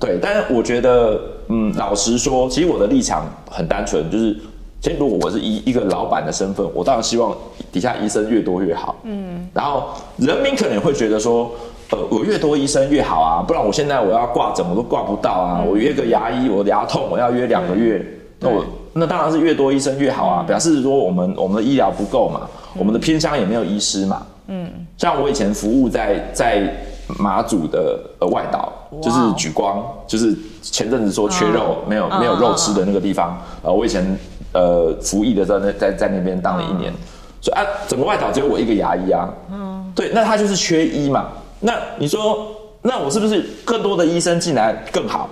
[0.00, 4.36] 对，但是我觉得，嗯，老实说，其实我的立场很单纯，就是，
[4.80, 7.34] 其实如果我是一一个老板的身份，我当然希望
[7.72, 8.96] 底下医生越多越好。
[9.04, 9.88] 嗯，然后
[10.18, 11.50] 人民可能会觉得说，
[11.90, 18.04] 呃，我越多医生越好啊，不然我现在我要挂诊我都挂不到啊，我约个牙医，我牙痛我要约两个月，
[18.40, 22.42] 那我那当然是越多医生越好啊，表示说我们我们的医疗不够嘛，
[22.76, 24.26] 我们的偏乡也没有医师嘛。
[24.48, 26.70] 嗯，像我以前服务在在
[27.18, 28.72] 马祖的呃外岛。
[29.02, 33.38] 就是举光，就是前阵子说缺肉，没有嗯没有肉吃的那个地方。
[33.62, 34.18] 呃，我以前
[34.52, 36.92] 呃服役的在那在在那边当了一年，
[37.40, 39.28] 所以啊，整个外岛只有我一个牙医啊。
[39.50, 41.28] 嗯，对，那他就是缺医嘛。
[41.60, 42.48] 那你说，
[42.82, 45.28] 那我是不是更多的医生进来更好？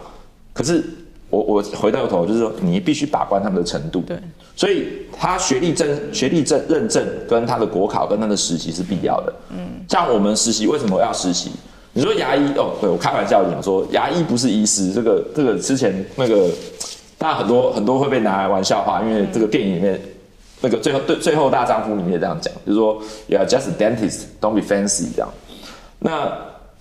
[0.53, 0.85] 可是
[1.31, 4.03] 我我回到头就是说，你必须把关他们的程度。
[4.07, 4.19] 对，
[4.55, 4.89] 所以
[5.19, 9.33] 他学历证、学历证认证跟他的国考跟他的实习是必要的。
[9.51, 9.59] 嗯，
[9.89, 11.53] 像我们实习为什么要实习？
[11.93, 16.49] 你说牙医哦，对我开玩笑讲说，牙医不是医师，这个这个之前那个，
[17.19, 20.01] 大家很多很多会被拿来玩笑话，因为这个电影里面。
[20.65, 25.29] 那个最后对最后大丈夫里面也这样讲，就是说，Yeah, just a dentist, don't be fancy 这样。
[25.99, 26.33] 那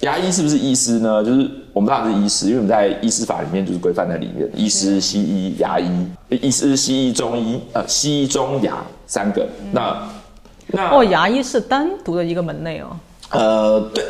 [0.01, 1.23] 牙医是不是医师呢？
[1.23, 9.47] 就是我们当然是医师，因为我们在医师法里面就是规范在里面，医师、西医、牙医，医师、西医、中医，呃，西医、中、牙三个。
[9.71, 10.07] 那
[10.67, 12.95] 那哦，牙医是单独的一个门类哦。
[13.31, 14.03] 呃，对，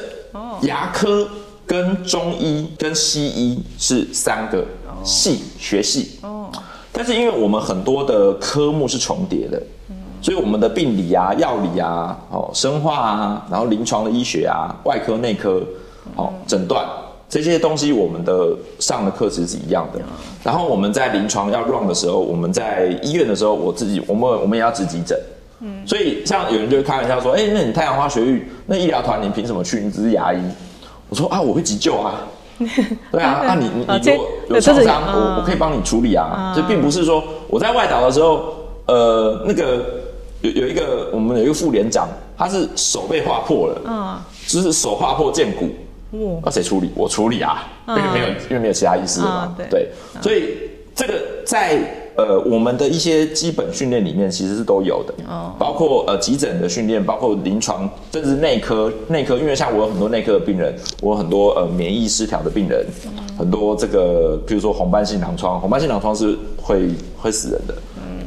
[0.61, 1.27] 牙科
[1.65, 4.65] 跟中医跟西医是三个
[5.03, 6.19] 系学系。
[6.21, 6.49] 哦，
[6.91, 9.61] 但是因为我们很多的科目是重叠的，
[10.21, 15.61] 所以我们的病理啊、药理啊、哦、生化啊，然后临床的医学啊、外科、内科，
[16.15, 16.85] 哦、诊断
[17.29, 20.01] 这些东西，我们的上的课时是一样的。
[20.43, 25.17] 然后我们在临床要 run 的时候，我们在医院的时候，我自己我们我们也要值急诊。
[25.85, 29.79] 所以像有人就会开玩笑说，哎、那你太阳花学运那医疗团你凭什么去？
[29.79, 30.37] 你只是牙医。
[31.09, 32.21] 我说啊，我会急救啊。
[33.11, 36.53] 对啊，那、 你你你有这是创伤，啊我我可以帮你处理啊。
[36.55, 38.55] 这并不是说我在外岛的时候，
[38.85, 39.83] 呃，那个
[40.41, 42.07] 有有一个我们有一个副连长，
[42.37, 45.69] 他是手被划破了，嗯，就是手划破剑骨，
[46.35, 46.91] 哇，那谁处理？
[46.95, 49.89] 我处理啊，因为没有因为没有其他医师了嘛对，
[50.21, 50.55] 所以
[50.93, 51.13] 这个
[51.45, 51.79] 在
[52.15, 55.53] 呃我们的一些基本训练里面其实是都有的，哦。
[55.57, 62.85] 包括呃急诊的训练，包括临床，甚至内科内科，因为像我有很多内科的病人，我有很多呃免疫失调的病人，
[63.37, 67.75] 很多这个比如说红斑性狼疮，红斑性狼疮是会会死人的，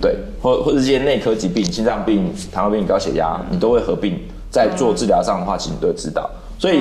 [0.00, 4.18] 对，或或者这些内科疾病，心脏病、糖尿病、高血压，你都会合并，
[4.50, 6.80] 在做治疗上的话，其实你都会知道，所以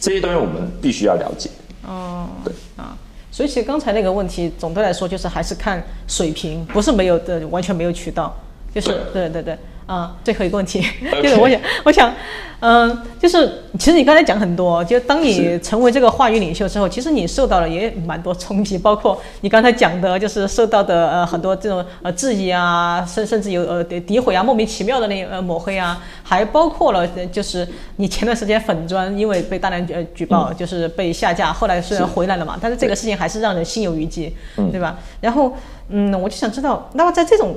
[0.00, 1.50] 这些东西我们必须要了解。
[1.86, 2.52] 哦，对。
[2.76, 2.96] 啊，
[3.32, 8.36] 所以其实刚才那个问题，总的来说就是还是看水平，不是没有的，完全没有渠道，
[8.72, 9.58] 就是对对对。
[9.92, 10.82] 啊，最后一个问题
[11.22, 12.14] 就是我想，我想，
[12.60, 34.34] 嗯、就是其实你刚才讲很多，就当你成为这个话语领袖之后，其实你受到了也蛮多冲击，包括你刚才讲的，就是受到的呃很多这种呃质疑啊，甚甚至有呃诋毁啊，莫名其妙的那呃抹黑啊，还包括了呃就是你前段时间粉砖因为被大量呃举报，就是被下架，后来虽然回来了嘛，但是这个事情还是让人心有余悸，
[34.70, 34.98] 对吧？
[35.20, 35.54] 然后
[35.90, 37.56] 嗯，我就想知道，那么在这种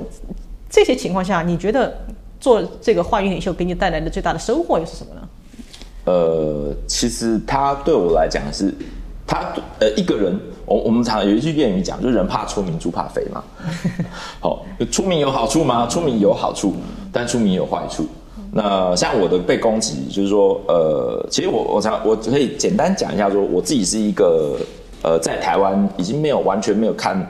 [0.68, 1.96] 这些情况下，你觉得
[2.40, 5.28] 做这个话语领袖给你带来的最大的收获又是什么呢？
[6.04, 8.72] 呃，其实他对我来讲是，
[9.26, 13.42] 他呃一个人，我我们常有一句谚语讲，就是人怕出名，猪怕肥嘛。
[14.38, 15.86] 好、出名有好处吗？
[15.88, 16.74] 出名有好处，
[17.10, 18.06] 但出名有坏处。
[18.52, 24.56] 那像我的被攻击，就是说，呃，其实我我常我可以简单讲一下，说我自己是一个
[25.02, 27.20] 呃，在台湾已经没有完全没有看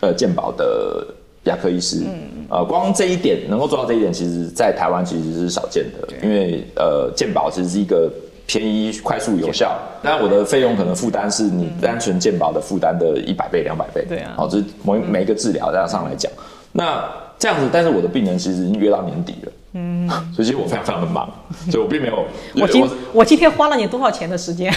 [0.00, 1.04] 呃鉴宝的
[1.44, 8.10] 牙科医师，嗯呃，光这一点能够做到这一点，其实在台湾其实是少见的，因为呃健保其实是一个
[8.46, 14.34] 便宜、快速、有效，但我的费用可能负担是你单纯健保的负担的一百倍、两百倍，对啊。
[14.36, 16.30] 好，这是每每一个治疗这样上来讲，
[16.72, 21.30] 那这样子，但是我的病人其实已经约到年底了，嗯， 所以其实我非常非常的忙，
[21.70, 22.24] 所以我并没有，
[22.60, 24.70] 我今我今天花了你多少钱的时间？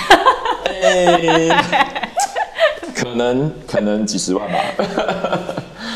[0.83, 1.61] 哎
[2.95, 4.59] 可能可能几十万吧。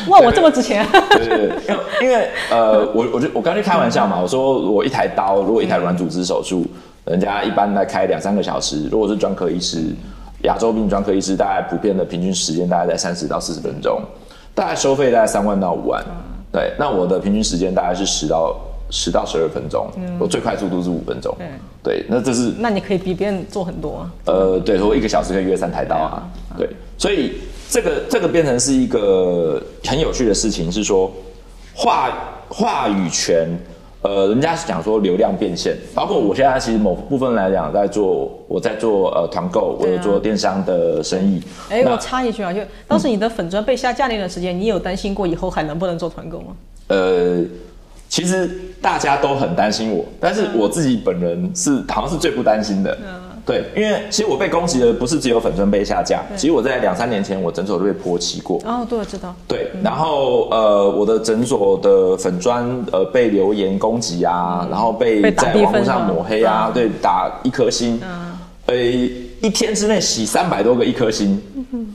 [0.08, 0.86] 哇，我这么值钱？
[1.10, 6.64] 对对对，因为因为呃，我我就我刚才开玩笑嘛，我说我一台刀，如果一台软组织手术，
[7.04, 9.82] 人家一般来开两三个小时，如果是专科医师，
[10.44, 14.00] 亚洲病专科医师，大概普遍的平均时间大概在三十到四十分钟，
[14.54, 16.02] 大概收费大概三万到五万。
[16.50, 18.56] 对，那我的平均时间大概是十到
[18.90, 19.86] 十到十二分钟，
[20.18, 21.36] 我最快速度是五分钟。
[21.82, 24.08] 对，那这是那你可以比别人做很多。
[24.24, 26.22] 呃，对，我一个小时可以约三台刀啊，
[26.56, 27.34] 对，所以
[27.70, 31.12] 这个这个变成是一个很有趣的事情，是说
[31.74, 32.10] 话
[32.48, 33.46] 话语权，
[34.00, 46.56] 呃，人家是讲说流量变现，包括我现在其实某部分来讲在做，我在做呃团购，我有做电商的生意，哎，那我插一句啊，就当时你的粉砖被下架那段时间，你有担心过以后还能不能做团购吗？
[46.88, 47.44] 呃，
[48.08, 48.50] 其实
[48.80, 52.96] 大家都很担心我，但是我自己本人是好像是最不担心的。
[53.48, 58.60] 对，因为其实我被攻击的不是只有粉砖被下架，其实我在两三年前我诊所都被泼漆过。
[58.66, 59.34] 哦，对，我知道。
[59.48, 67.98] 对，然后呃，我的诊所的粉砖呃被留言攻击啊，然后被在网络上抹黑啊，对，打一颗星。
[68.02, 71.40] 嗯，诶，一天之内洗三百多个一颗星，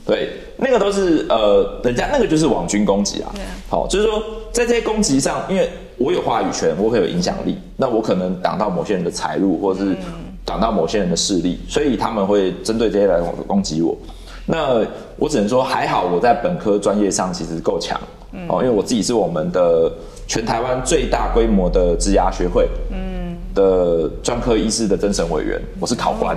[0.04, 3.32] 对，那个都是呃，人家那个就是网军攻击啊。
[3.68, 9.96] 好，就是说在这些攻击上，因为我有话语权，我可以有影响力，那我可能挡到某些人的财路，或者是
[10.44, 13.96] 挡到某些人的势力，所以他们会针对这些来攻击我。
[14.46, 14.84] 那
[15.16, 18.00] 我只能说还好，我在本科专业上其实够强
[18.48, 19.90] 哦，因为我自己是我们的
[20.26, 23.14] 全台湾最大规模的职涯学会嗯。
[23.54, 26.36] 的专科医师的甄审委员，我是考官，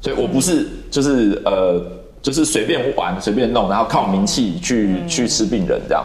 [0.00, 1.80] 所以我不是就是呃
[2.20, 6.04] 就是随便玩随便弄，然后靠名气去去吃病人这样，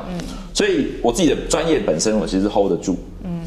[0.54, 2.96] 所以我自己的专业本身我其实 hold 得住，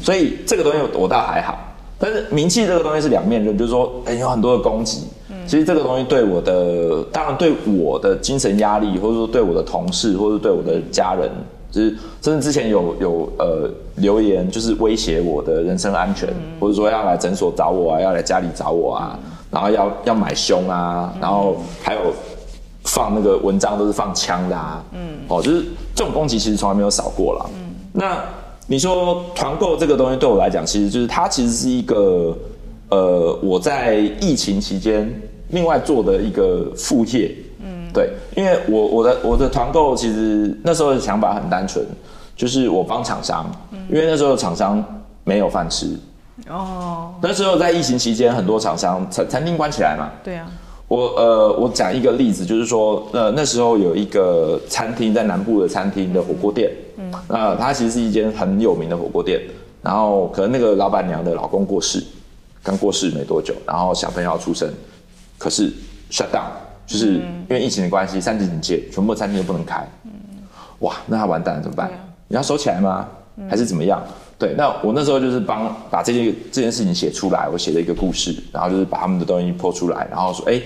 [0.01, 1.57] 所以这个东西我倒还好，
[2.01, 5.03] 但是名气这个东西是两面刃，就是说哎有很多的攻击。
[5.47, 11.29] 其实这个东西对我的，当然对我的精神压力，或者说对我的同事，或者对我的家人，
[11.69, 11.89] 就是
[12.21, 16.29] 甚至之前有有呃留言，就是威胁我的人身安全，
[16.59, 22.13] 或者说要来诊所找我啊，要来家里找我啊，然后要要买凶啊，然后还有
[22.83, 27.49] 放那个文章都是放枪的啊，嗯，哦，就是这种攻击其实从来没有少过了。
[27.55, 28.23] 嗯，那
[28.71, 32.33] 你说团购这个东西对我来讲，其实就是它其实是一个
[32.87, 35.13] 呃我在疫情期间。
[35.49, 41.85] 另外做的一个副业，嗯，对，因为我我的我的团购其实那时候的想法很单纯，
[42.37, 43.51] 就是我帮厂商，
[43.89, 44.81] 因为那时候厂商
[45.25, 45.87] 没有饭吃，
[46.47, 50.49] 哦，那时候在疫情期间，很多厂商餐餐厅关起来嘛，对啊，
[50.91, 59.39] 我呃我讲一个例子，就是说呃那时候有一个餐厅在南部的餐厅的火锅店，嗯，那它其实是一间很有名的火锅店，
[59.81, 62.03] 然后可能那个老板娘的老公过世，
[62.61, 64.69] 刚过世没多久，然后小朋友要出生。
[65.37, 65.71] 可是
[66.11, 66.51] shut down，
[66.85, 69.87] 就是因为疫情的关系，三级警戒，全部餐厅都不能开。
[70.03, 70.11] 嗯
[70.79, 71.89] 哇，那他完蛋了怎么办？
[72.27, 73.07] 你要收起来吗？
[73.49, 74.03] 还是怎么样？
[74.37, 80.59] 对，那我那时候就是帮把这件这件事情写出来，我写了一个故事，然后就是把他们的东西泼出来，然后说，哎，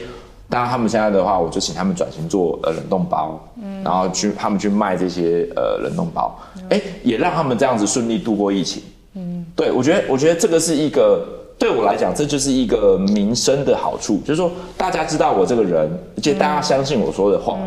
[0.49, 6.37] 当然他们现在的话，我就请他们转型做呃冷冻包，嗯然后去他们去卖这些呃冷冻包，
[6.69, 8.83] 哎，也让他们这样子顺利度过疫情。
[9.15, 11.25] 嗯，对我觉得，我觉得这个是一个。
[11.57, 17.57] 对我来讲，这就是一个民生的好处，就是说大家知道我这个人，而且大家相信我说的话，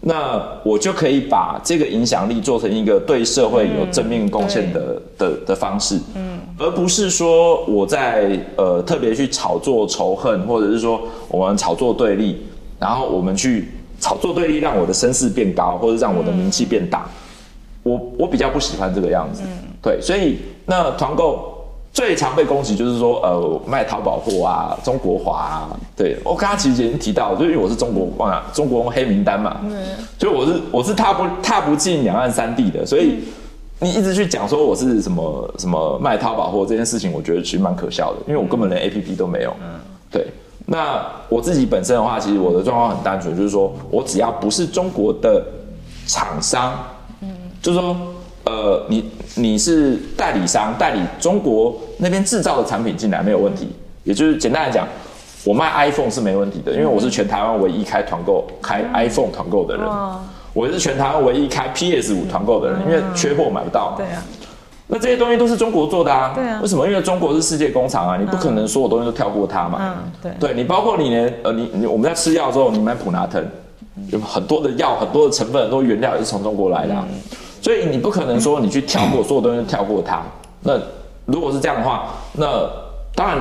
[0.00, 6.29] 那我就可以把这个影响力做成一个对社会有正面贡献的的的方式，嗯，
[6.60, 12.38] 而不是说我在呃特别去炒作仇恨，或者是说我们炒作对立，
[12.78, 17.08] 然后我们去炒作对立，让我的声势变高，或者让我的名气变大，
[17.82, 19.42] 我我比较不喜欢这个样子，
[19.82, 21.56] 对，所以那团购。
[21.92, 25.76] 最常被攻击就是说，呃，卖淘宝货啊，中国华啊。
[25.96, 29.60] 对我刚刚其实已经提到，就因为我是中国啊，中国黑名单嘛，
[30.16, 33.16] 所以我是我是踏不踏不进两岸三地的，所以
[33.80, 39.54] 你一直去讲说我是什么什么卖淘宝货这件事情，我觉得其实蛮可笑的，因为我根本连 A P P 都没有。
[39.62, 40.28] 嗯，对。
[40.66, 45.44] 那我自己本身的话，其实我的状况很单纯，就是说我只要不是中国的
[46.06, 46.78] 厂商，
[47.22, 47.28] 嗯，
[47.60, 47.96] 就是说。
[48.46, 49.04] 呃，你
[49.36, 53.68] 你是代理商，代理中国那边制造的产品进来没有问题。
[54.02, 54.88] 也就是简单来讲，
[55.44, 59.86] 我卖 iPhone 是没问题的，因为我是全台湾唯一开团购开 iPhone 团购的人，
[60.52, 63.94] 我是全台湾唯一开 PS 五团购的人，因为缺货买不到。
[63.96, 64.22] 对啊，
[64.88, 66.32] 那这些东西都是中国做的啊。
[66.34, 66.58] 对啊。
[66.60, 66.86] 为什么？
[66.86, 69.78] 因为中国是世界工厂啊，你不可能所有东西都跳过它嘛。
[69.80, 70.32] 嗯，对。
[70.40, 73.44] 对你包括你连呃你你我们在吃药的时候，你买普拿疼，
[74.10, 76.94] 有很多的药，很多的成分，很多原料也是从中国来的。
[77.62, 80.22] 所以你不可能说你去跳过所有东西跳过它。
[80.62, 80.72] 那
[81.26, 82.68] 如果是这样的话，那
[83.14, 83.38] 当然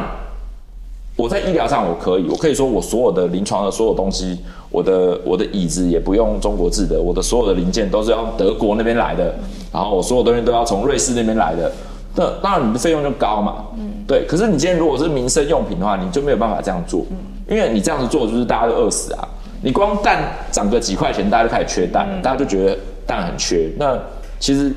[1.16, 4.40] 我在医疗上我可以，我可以说我所有的临床的所有东西，
[4.72, 9.34] 我的我的椅子也不用中国制的，我的所有的零件都是要德国那边来的，
[9.74, 11.72] 然后我所有东西都要从瑞士那边来的。
[12.16, 13.66] 那当然你的费用就高嘛。
[13.78, 13.92] 嗯。
[14.08, 14.26] 对。
[14.28, 17.06] 可是你今天如果是民生用品的话，你就没有办法这样做，
[17.50, 19.28] 因为你这样子做就是大家都饿死啊。
[19.62, 22.78] 你光蛋涨个几块钱，大家就开始缺蛋，大家就觉得。
[23.10, 23.98] 蛋很缺，那
[24.40, 24.72] 其实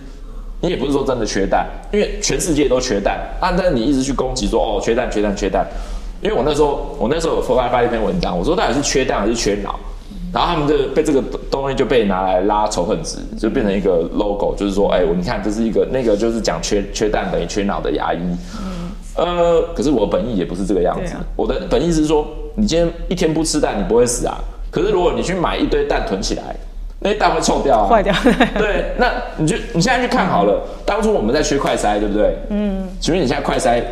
[0.62, 3.52] 你也不是说真的缺蛋，因为全世界都缺蛋啊。
[3.54, 5.66] 但是你一直去攻击说哦缺蛋缺蛋缺蛋，
[6.22, 9.78] 因为我那时候我那时候有发发一篇文章，我说到底是缺蛋还是缺脑，
[10.32, 11.20] 然后他们就被这个
[11.50, 18.18] 东西就被拿来拉仇恨值，就变成一个 logo，就是说哎我你看这是一个那个就是讲缺缺蛋等于缺脑的牙医，
[19.16, 24.38] 呃可是我本意也不是这个样子，我的本意是说你今天一天不吃蛋你不会死啊，
[24.70, 26.56] 可是如果你去买一堆蛋囤起来。
[27.04, 28.14] 那些蛋会臭掉啊，坏掉。
[28.56, 32.36] 对，那你就你现在去看好了，当初我们在缺快筛，对不对？
[32.50, 32.88] 嗯。
[33.00, 33.82] 请问你现在快筛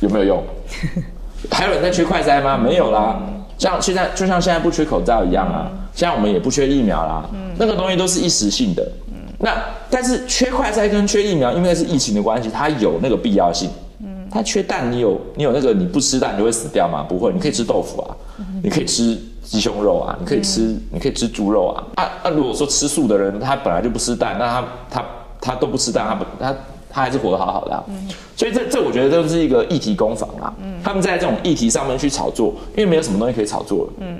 [0.00, 0.42] 有没有用？
[1.50, 2.56] 还有人在缺快筛吗？
[2.56, 3.20] 没有啦。
[3.58, 7.24] 像现在就像现在不缺口罩一样啊，现在我们也不缺疫苗啦。
[7.32, 7.50] 嗯。
[7.58, 8.82] 那个东西都是一时性的。
[9.08, 9.16] 嗯。
[9.38, 9.52] 那
[9.90, 13.68] 但是缺快筛跟缺疫苗，因为是疫情的关系，它有那个必要性。
[14.00, 14.28] 嗯。
[14.30, 17.04] 它缺蛋，你有你有那个你不吃蛋你就会死掉吗？
[17.08, 18.14] 不会，你可以吃豆腐啊。
[18.62, 21.82] 你可以吃鸡胸肉啊，你可以吃，你可以吃猪肉啊。
[21.96, 25.04] 啊啊，如果说吃素的人，他本来就不吃蛋，那他他
[25.40, 26.54] 他都不吃蛋，他不他
[26.98, 27.84] 他还是活得好好的、啊。
[28.36, 30.52] 所以这这我觉得都是一个议题攻防啊。
[30.82, 33.92] 他们在这种议题上面去炒作，因为没有什么东西可以炒作了。
[34.00, 34.18] 嗯，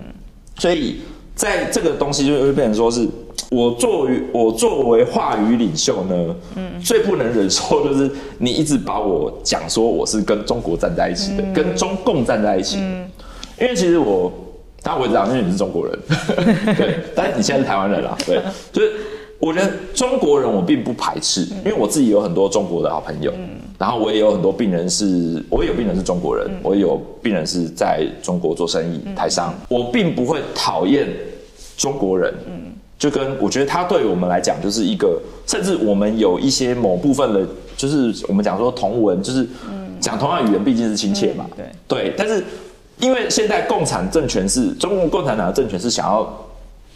[0.57, 1.01] 所以
[1.35, 3.09] 在这个东西就会变成说是。
[3.51, 12.77] 我作为我作为话语领袖呢，嗯，最不能忍受就是你一直把我讲说我是跟中国站在一起的，跟中共站在一起。
[12.79, 13.09] 嗯，
[13.59, 14.31] 因为其实我，
[14.83, 15.99] 当然我知道，因为你是中国人，
[16.77, 18.93] 对，但是你现在是台湾人啦，对，就是
[19.39, 31.09] 我觉得中国人我并不排斥，因为我自己有很多中国的好朋友，嗯，然后我也有很多病人是，我也有病人是中国人，我也有病人是在中国做生意台商，我并不会讨厌
[31.77, 32.73] 中国人，嗯。
[32.99, 39.47] 就跟我觉得他对我们来讲就是一个，甚至我们有一些某部分的，就是我们讲说同文，就是
[40.01, 41.47] 讲同样语言，毕竟是亲切嘛。
[41.57, 41.67] 对。
[41.87, 42.43] 对，但是
[42.99, 46.29] 因为现在共产政权是中国共产党的政权是想要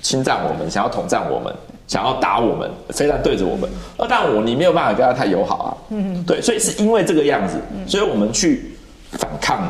[0.02, 1.50] 侵占我们，想要统战我们，
[1.86, 5.70] 想要打我们，非常对着我们，那但我你没有办法跟他太友好啊。
[5.90, 7.54] 嗯，对，所以是因为这个样子，
[7.86, 8.72] 所以我们去
[9.12, 9.62] 反抗。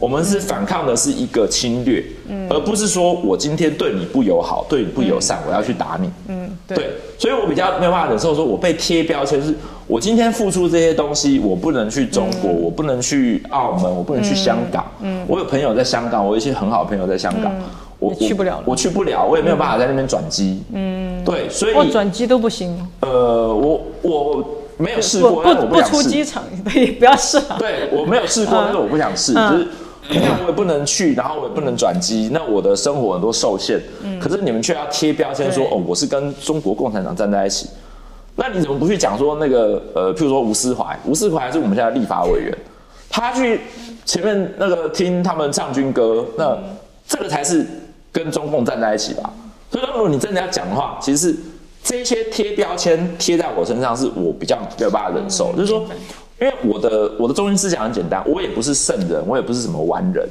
[0.00, 2.00] 我们是反抗的是一个侵略，
[2.48, 6.08] 而不是说我今天对你不友好，对你不友善，我要去打你。
[6.28, 9.52] 嗯，对，所以我比较没有办法忍受说我被贴标签，是
[9.88, 14.86] 我今天付出这些东西，我不能去中国，我不能去澳门，我不能去香港。
[15.00, 17.52] 嗯，我有朋友在香港，我有一些很好的朋友在香港，
[17.98, 20.62] 我去不了，我去不了，我也没有办法在那边转机。
[20.72, 22.78] 嗯，对，所以我转机都不行。
[23.00, 24.44] 呃，我我
[24.76, 27.40] 没有试过，不不出机场， 对，不要试。
[27.58, 29.66] 对我没有试过，但是我不想试，就是。
[30.10, 33.78] 那我也不能去，然后我也不能转机，那我的生活很多受限。
[34.02, 37.68] 嗯，可是你们却要贴标签说，哦，我是跟中国共产党站在一起。
[38.34, 42.56] 那你怎么不去讲说那个呃，譬如说吴思怀，吴思怀是我们现在立法委员，
[43.10, 43.60] 他去
[44.06, 46.56] 前面那个听他们唱军歌，那
[47.06, 47.66] 这个才是
[48.18, 49.32] 跟中共站在一起吧？
[49.70, 51.36] 所以，如果你真的要讲的话，其实是
[51.82, 55.86] 这些贴标签贴在我身上，是我比较没有办法忍受，就是说。
[56.40, 60.24] 因为我的我的中心思想很简单，我也不是圣人，我也不是什么完人，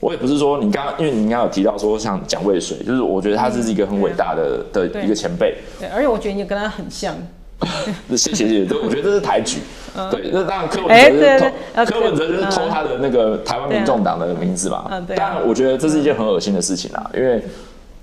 [0.00, 5.56] 我也不是说你刚刚，因为你刚刚有提到说像蒋渭水，就是我觉得他是一个很伟大的的一个前辈。
[5.80, 7.16] 对，而且我觉得你跟他很像。
[8.10, 9.58] 谢谢谢谢，我觉得这是抬举。
[10.10, 11.40] 对，那当然柯文哲是
[11.74, 14.86] 偷，柯文哲就是偷他的那个台湾民众党的名字嘛。
[14.90, 15.16] 嗯，对。
[15.16, 17.42] 当然，我觉得这是一件很恶心的事情啊，因为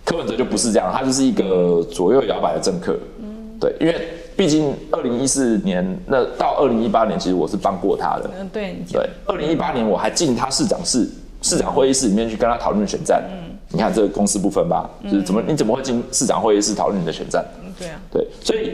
[0.04, 2.98] 柯文哲就不是这样，他就是一个左右摇摆的政客。
[3.20, 3.96] 嗯，对，因为。
[4.36, 8.28] 毕竟，二零一四年那到二零一八年，其实我是帮过他的。
[8.40, 8.76] 嗯，对。
[8.92, 11.08] 对，二零一八年我还进他市长室、
[11.44, 13.24] 市长会议室里面去跟他讨论选战。
[13.32, 14.90] 嗯，你看这个公私不分吧？
[15.04, 17.46] 就是怎么你怎么会进市长会议室讨论你的选战？
[17.64, 18.02] 嗯，对啊。
[18.12, 18.74] 对，所以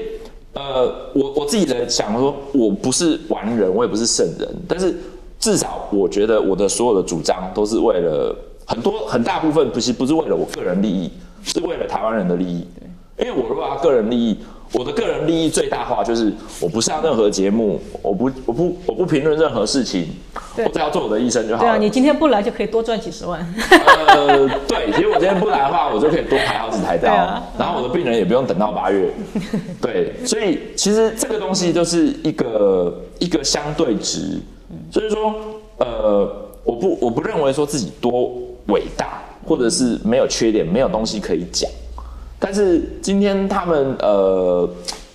[0.54, 4.96] 呃，我我自己的想说，我不是完人，我也不是圣人，但是
[5.40, 8.36] 至少我觉得我的所有的主张都是为了
[8.66, 11.12] 很多很大部分不是不是为了我个人利益，
[11.44, 12.66] 是为了台湾人的利益。
[13.16, 14.38] 对，因为我如果要个人利益。
[14.72, 20.08] 我的个人利益最大化就是我不上任何节目，我不我不我不评论任何事情，
[20.58, 21.64] 我只要做我的医生就好。
[21.64, 23.42] 对啊，你今天不来就可以多赚几十万。
[24.08, 27.12] 呃，对，其实我今天不来的话，我就可以多排好几台刀，
[27.58, 29.12] 然后我的病人也不用等到八月。
[29.82, 34.40] 对，所以其实这个东西就是一个一个相对值，
[34.92, 35.34] 所以说
[35.78, 36.32] 呃，
[36.64, 38.32] 我不我不认为说自己多
[38.68, 41.68] 伟大，或者是没有缺点，没有东西可以讲。
[42.40, 44.68] 但是今天他们呃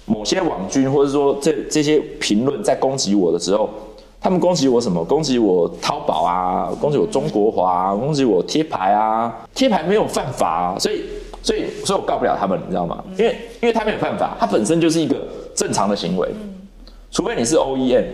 [0.04, 3.70] 某些网军或者说这这些评论在攻击我的时候，
[4.20, 5.02] 他们攻击我什么？
[5.04, 11.02] 攻击我淘宝啊，攻击我中国华，攻击我贴牌啊，贴牌没有犯法，所以
[11.42, 13.02] 所以所以我告不了他们，你知道吗？
[13.18, 15.16] 因为因为他没有犯法，他本身就是一个
[15.54, 16.28] 正常的行为，
[17.10, 18.04] 除非你是 OEM。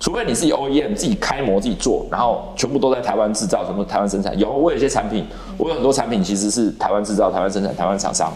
[0.00, 4.36] 除非你自己 OEM 自己开模自己做，然后全部都在台湾制造，全部台湾生产。
[4.38, 5.26] 有我有些产品，
[5.58, 8.32] 我有很多产品其实是台湾制造、台湾生产、台湾厂商。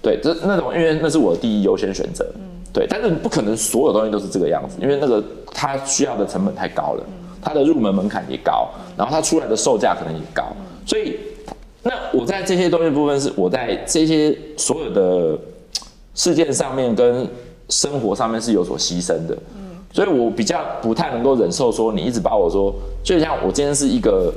[0.00, 2.24] 对，这那种因为那是我的第一优先选择。
[2.36, 2.42] 嗯，
[2.72, 5.20] 对，但是不可能所有东西都是这个样子，因为那个
[5.52, 7.04] 它需要的成本太高了，
[7.42, 10.44] 它的入门门槛也高，然后它出来的售价可能也高。
[10.86, 11.18] 所以，
[11.82, 15.36] 那我在这些东西部分是我在这些所有的
[16.14, 17.28] 事件上面跟
[17.68, 19.36] 生活上面是有所牺牲的。
[19.98, 22.72] 所以我比较不太能够忍受说你一直把我说，
[23.02, 24.32] 就像我今天是一个，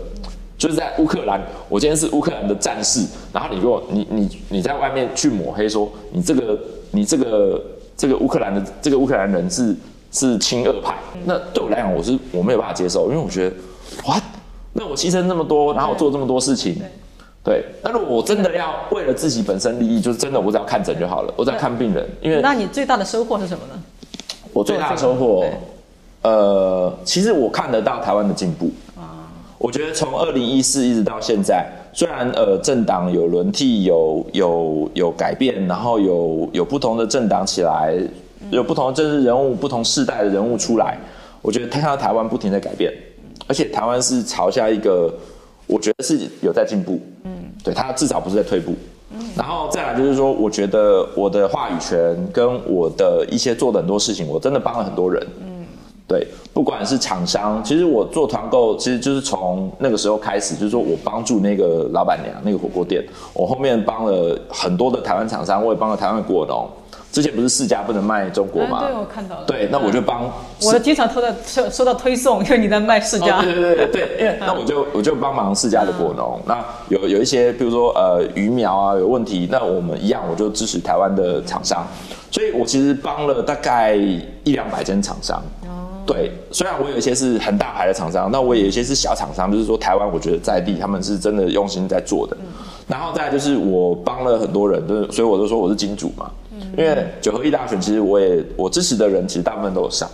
[0.57, 1.39] 就是在乌克兰，
[1.69, 6.59] 我今天是乌克兰的战士，然后你给我你你你在外面去抹黑说你这个
[6.89, 7.61] 你这个
[7.95, 9.75] 这个乌克兰的这个乌克兰人是
[10.11, 10.95] 是亲俄派，
[11.25, 13.55] 那对我来讲我是我没有办法接受，因为我觉得
[14.03, 14.23] ，what？
[14.73, 16.81] 那我牺牲这么多，然后我做这么多事情，
[17.43, 23.80] 对，那如果我真的要为了自己本身利益，就是真的我只要看诊就好了，我只要看病人，因为那你最大的收获是什么呢？
[24.53, 25.45] 我最大的收获，
[26.21, 28.69] 呃，其实我看得到台湾的进步。
[28.95, 29.31] 啊。
[29.57, 37.95] 我觉得从二零一四一直到现在，虽然呃政党有轮替，有有有改变，然后有有不同的政党起来，
[38.49, 40.97] 有不同的政治人物、不同世代的人物出来，
[41.43, 42.91] 我觉得他看到台湾不停的改变，
[43.47, 45.13] 而且台湾是朝下一个，
[45.67, 47.31] 我觉得是有在进步，嗯，
[47.63, 48.73] 对他至少不是在退步。
[49.35, 55.25] 然后再来就是说，我觉得我的话语权跟我的一些做的很多事情，我真的帮了很多人。
[55.39, 55.65] 嗯，
[56.07, 63.03] 对，不管是厂商，其实我做团购，其实就是从那个时候开始，就是说我帮助那个老板娘那个火锅店，
[63.33, 66.67] 我后面帮了很多的台湾厂商，我也帮了台湾果农。
[67.11, 68.85] 之前不是四家不能卖中国吗？
[68.87, 69.45] 对，我看到了。
[69.45, 70.31] 对，那我就帮。
[70.61, 73.41] 我经常收到收收到推送，因为你在卖四家。
[73.41, 76.39] 对对对对，因为 那我就我就帮忙四家的果农。
[76.45, 81.85] 那有有一些，比如说呃鱼苗啊有问题，那我们一样，我就支持台湾的厂商。
[82.31, 85.43] 所以我其实帮了大概一两百间厂商。
[85.63, 85.99] 哦。
[86.05, 92.37] 对，虽然我有一些是很大牌的厂商，那我有一些是小厂商，就是说台湾我觉得在地他们是真的用心在做的。
[92.87, 96.31] 然后再就是我帮了很多人，就是所以我就说我是金主嘛。
[96.77, 100.09] 因为九合一大选，其实我也我支持的人，其实大部分都有上。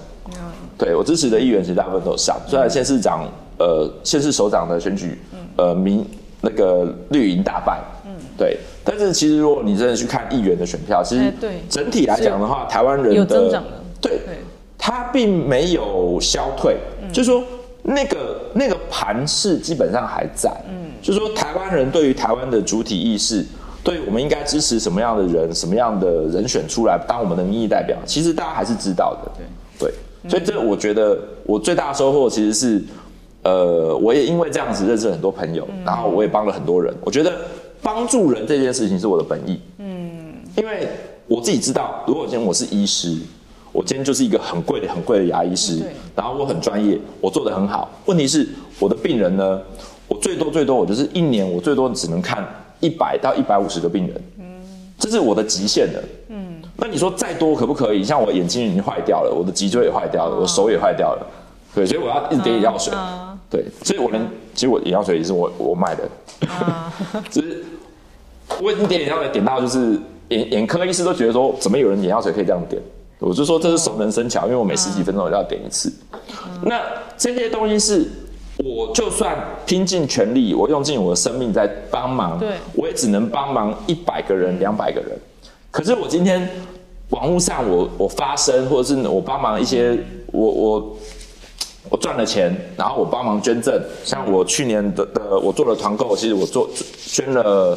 [0.78, 2.39] 对我支持的议员，其实大部分都有上。
[2.48, 3.28] 虽然县市长，
[3.58, 5.20] 呃，县市首长的选举，
[5.56, 6.06] 呃，民
[6.39, 7.82] 那个绿营大败。
[8.06, 8.60] 嗯，对。
[8.86, 11.34] 但是其实如果你真的去看议员的选票，其实
[11.68, 13.64] 整体来讲的话，台湾人的。
[14.00, 14.20] 对，
[14.78, 16.78] 他并没有消退，
[17.12, 17.43] 就是说
[17.82, 20.52] 那个那个盘势基本上还在。
[20.70, 23.43] 嗯，就是说台湾人对于台湾的主体意识。
[23.88, 27.98] 对，我们应该支持什么样的人，什么样的人选出来当我们的民意代表？
[28.06, 29.32] 其实大家还是知道的。
[29.80, 32.84] 对对，所以这我觉得我最大的收获其实是，
[33.44, 36.94] 呃，我也因为这样子认识很多朋友，然后我也帮了很多人。
[37.00, 37.32] 我觉得
[37.82, 39.58] 帮助人这件事情是我的本意。
[39.78, 40.90] 嗯，因为
[41.26, 43.18] 我自己知道，如果今天我是医师，
[43.72, 45.80] 我今天就是一个很贵的、很贵的牙医师，
[46.14, 47.90] 然后我很专业，我做的很好。
[48.06, 48.46] 问题是
[48.80, 49.62] 我的病人呢，
[50.10, 52.46] 我最多最多我就是一年，我最多只能看。
[52.80, 54.45] 一百到一百五十个病人，嗯，
[54.99, 58.03] 这是我的极限了，嗯，那你说再多可不可以？
[58.03, 61.28] 像我眼睛已经坏掉了，我的脊椎也坏掉了，我手也坏掉了，
[61.73, 62.93] 对，所以我要一直点眼药水，
[63.49, 66.07] 对，所以我能其实我眼药水也是我我买的，
[67.32, 67.63] 只是
[68.61, 69.99] 我已经点眼药水点到就是
[70.30, 72.82] 眼眼科医师都觉得说，怎么有人眼药水可以这样点？
[73.19, 75.91] 我就说这是熟能生巧，因为我每十几分钟我就要点一次，
[76.61, 76.80] 那
[77.17, 78.07] 这些东西是。
[78.78, 85.17] 我就算拼尽全力，我用尽我的生命在帮忙，对，我也只能帮忙一百个人、两百个人。
[85.71, 86.47] 可是我今天
[87.09, 89.97] 网络上我我发声，或者是我帮忙一些，
[90.28, 90.97] 我我
[91.89, 93.82] 我赚了钱，然后我帮忙捐赠。
[94.03, 96.69] 像我去年的的我做了团购，其实我做
[97.07, 97.75] 捐了，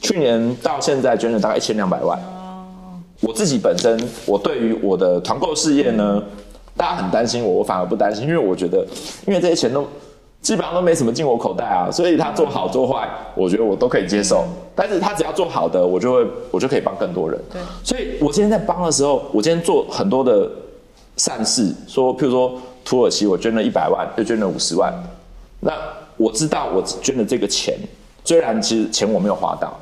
[0.00, 2.16] 去年到现在捐了大概一千两百万。
[2.20, 6.22] 哦，我自己本身我对于我的团购事业呢。
[6.76, 8.86] 大家很担心我，我反而不担心，因为我觉得，
[9.26, 9.86] 因为这些钱都
[10.40, 14.46] 基本上都没什么进我口袋啊，所以他做好做坏，我觉得我都可以接受。
[14.74, 17.38] 但是他只要做好的，我就会我就可以帮更多人。
[17.52, 20.50] 对，所以我今天在帮的时候，我今天做很多的
[21.16, 24.90] 善事，说譬如说土耳其，我捐了一百万，又捐了五十万。
[25.60, 25.72] 那
[26.16, 27.76] 我知道我捐的这个钱，
[28.24, 29.78] 虽然其实钱我没有花到，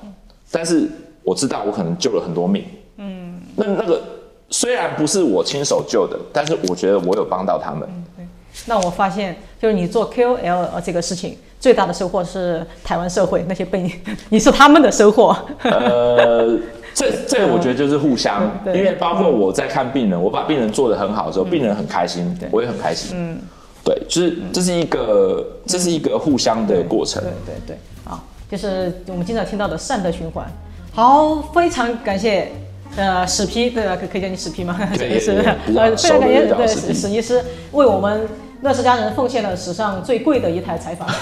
[0.50, 0.88] 但是
[1.22, 2.64] 我知道我可能救了很多命。
[2.96, 4.02] 嗯，那那个。
[4.50, 7.86] 虽然不是我亲手救的，但是我觉得我有帮到他们。
[8.16, 8.26] 对，
[8.66, 13.94] 那我发现就是你做 KOL 这个事情，最大的收获是台湾社会那些被你，
[14.30, 15.36] 你是他们的收获。
[15.62, 16.58] 呃，
[16.94, 23.10] 这 这我觉得就是互相，因为包括我在看病人，我把病人做得很好的时候，病人很开心，我也很开心。
[23.14, 23.38] 嗯，
[23.84, 27.22] 对，就是这是一个这是一个互相的过程。
[27.22, 27.78] 对对对，
[28.10, 30.46] 啊，就是我们经常听到的善的循环。
[30.92, 32.50] 好，非常感谢。
[32.96, 33.96] 呃，史批对吧？
[33.96, 34.76] 可可以叫你史批吗？
[34.96, 35.32] 史医师，
[35.76, 38.26] 呃，非常感谢对史史医师为我们
[38.62, 41.08] 乐视家人奉献了史上最贵的一台采访。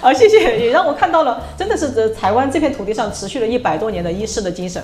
[0.00, 4.82] 好，谢谢，也让我看到了，真的是在台湾这片土地上持续了一百多年的医师的精神。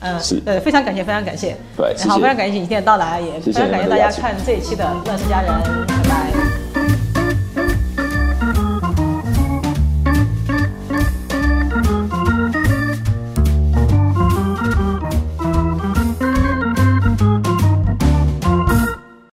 [0.00, 1.56] 嗯，是，呃，非常感谢，非常感谢。
[1.76, 5.50] 对，好，非常感谢你今天的到来，也非常感谢大家看这一期的乐视家人，
[5.86, 6.63] 拜拜。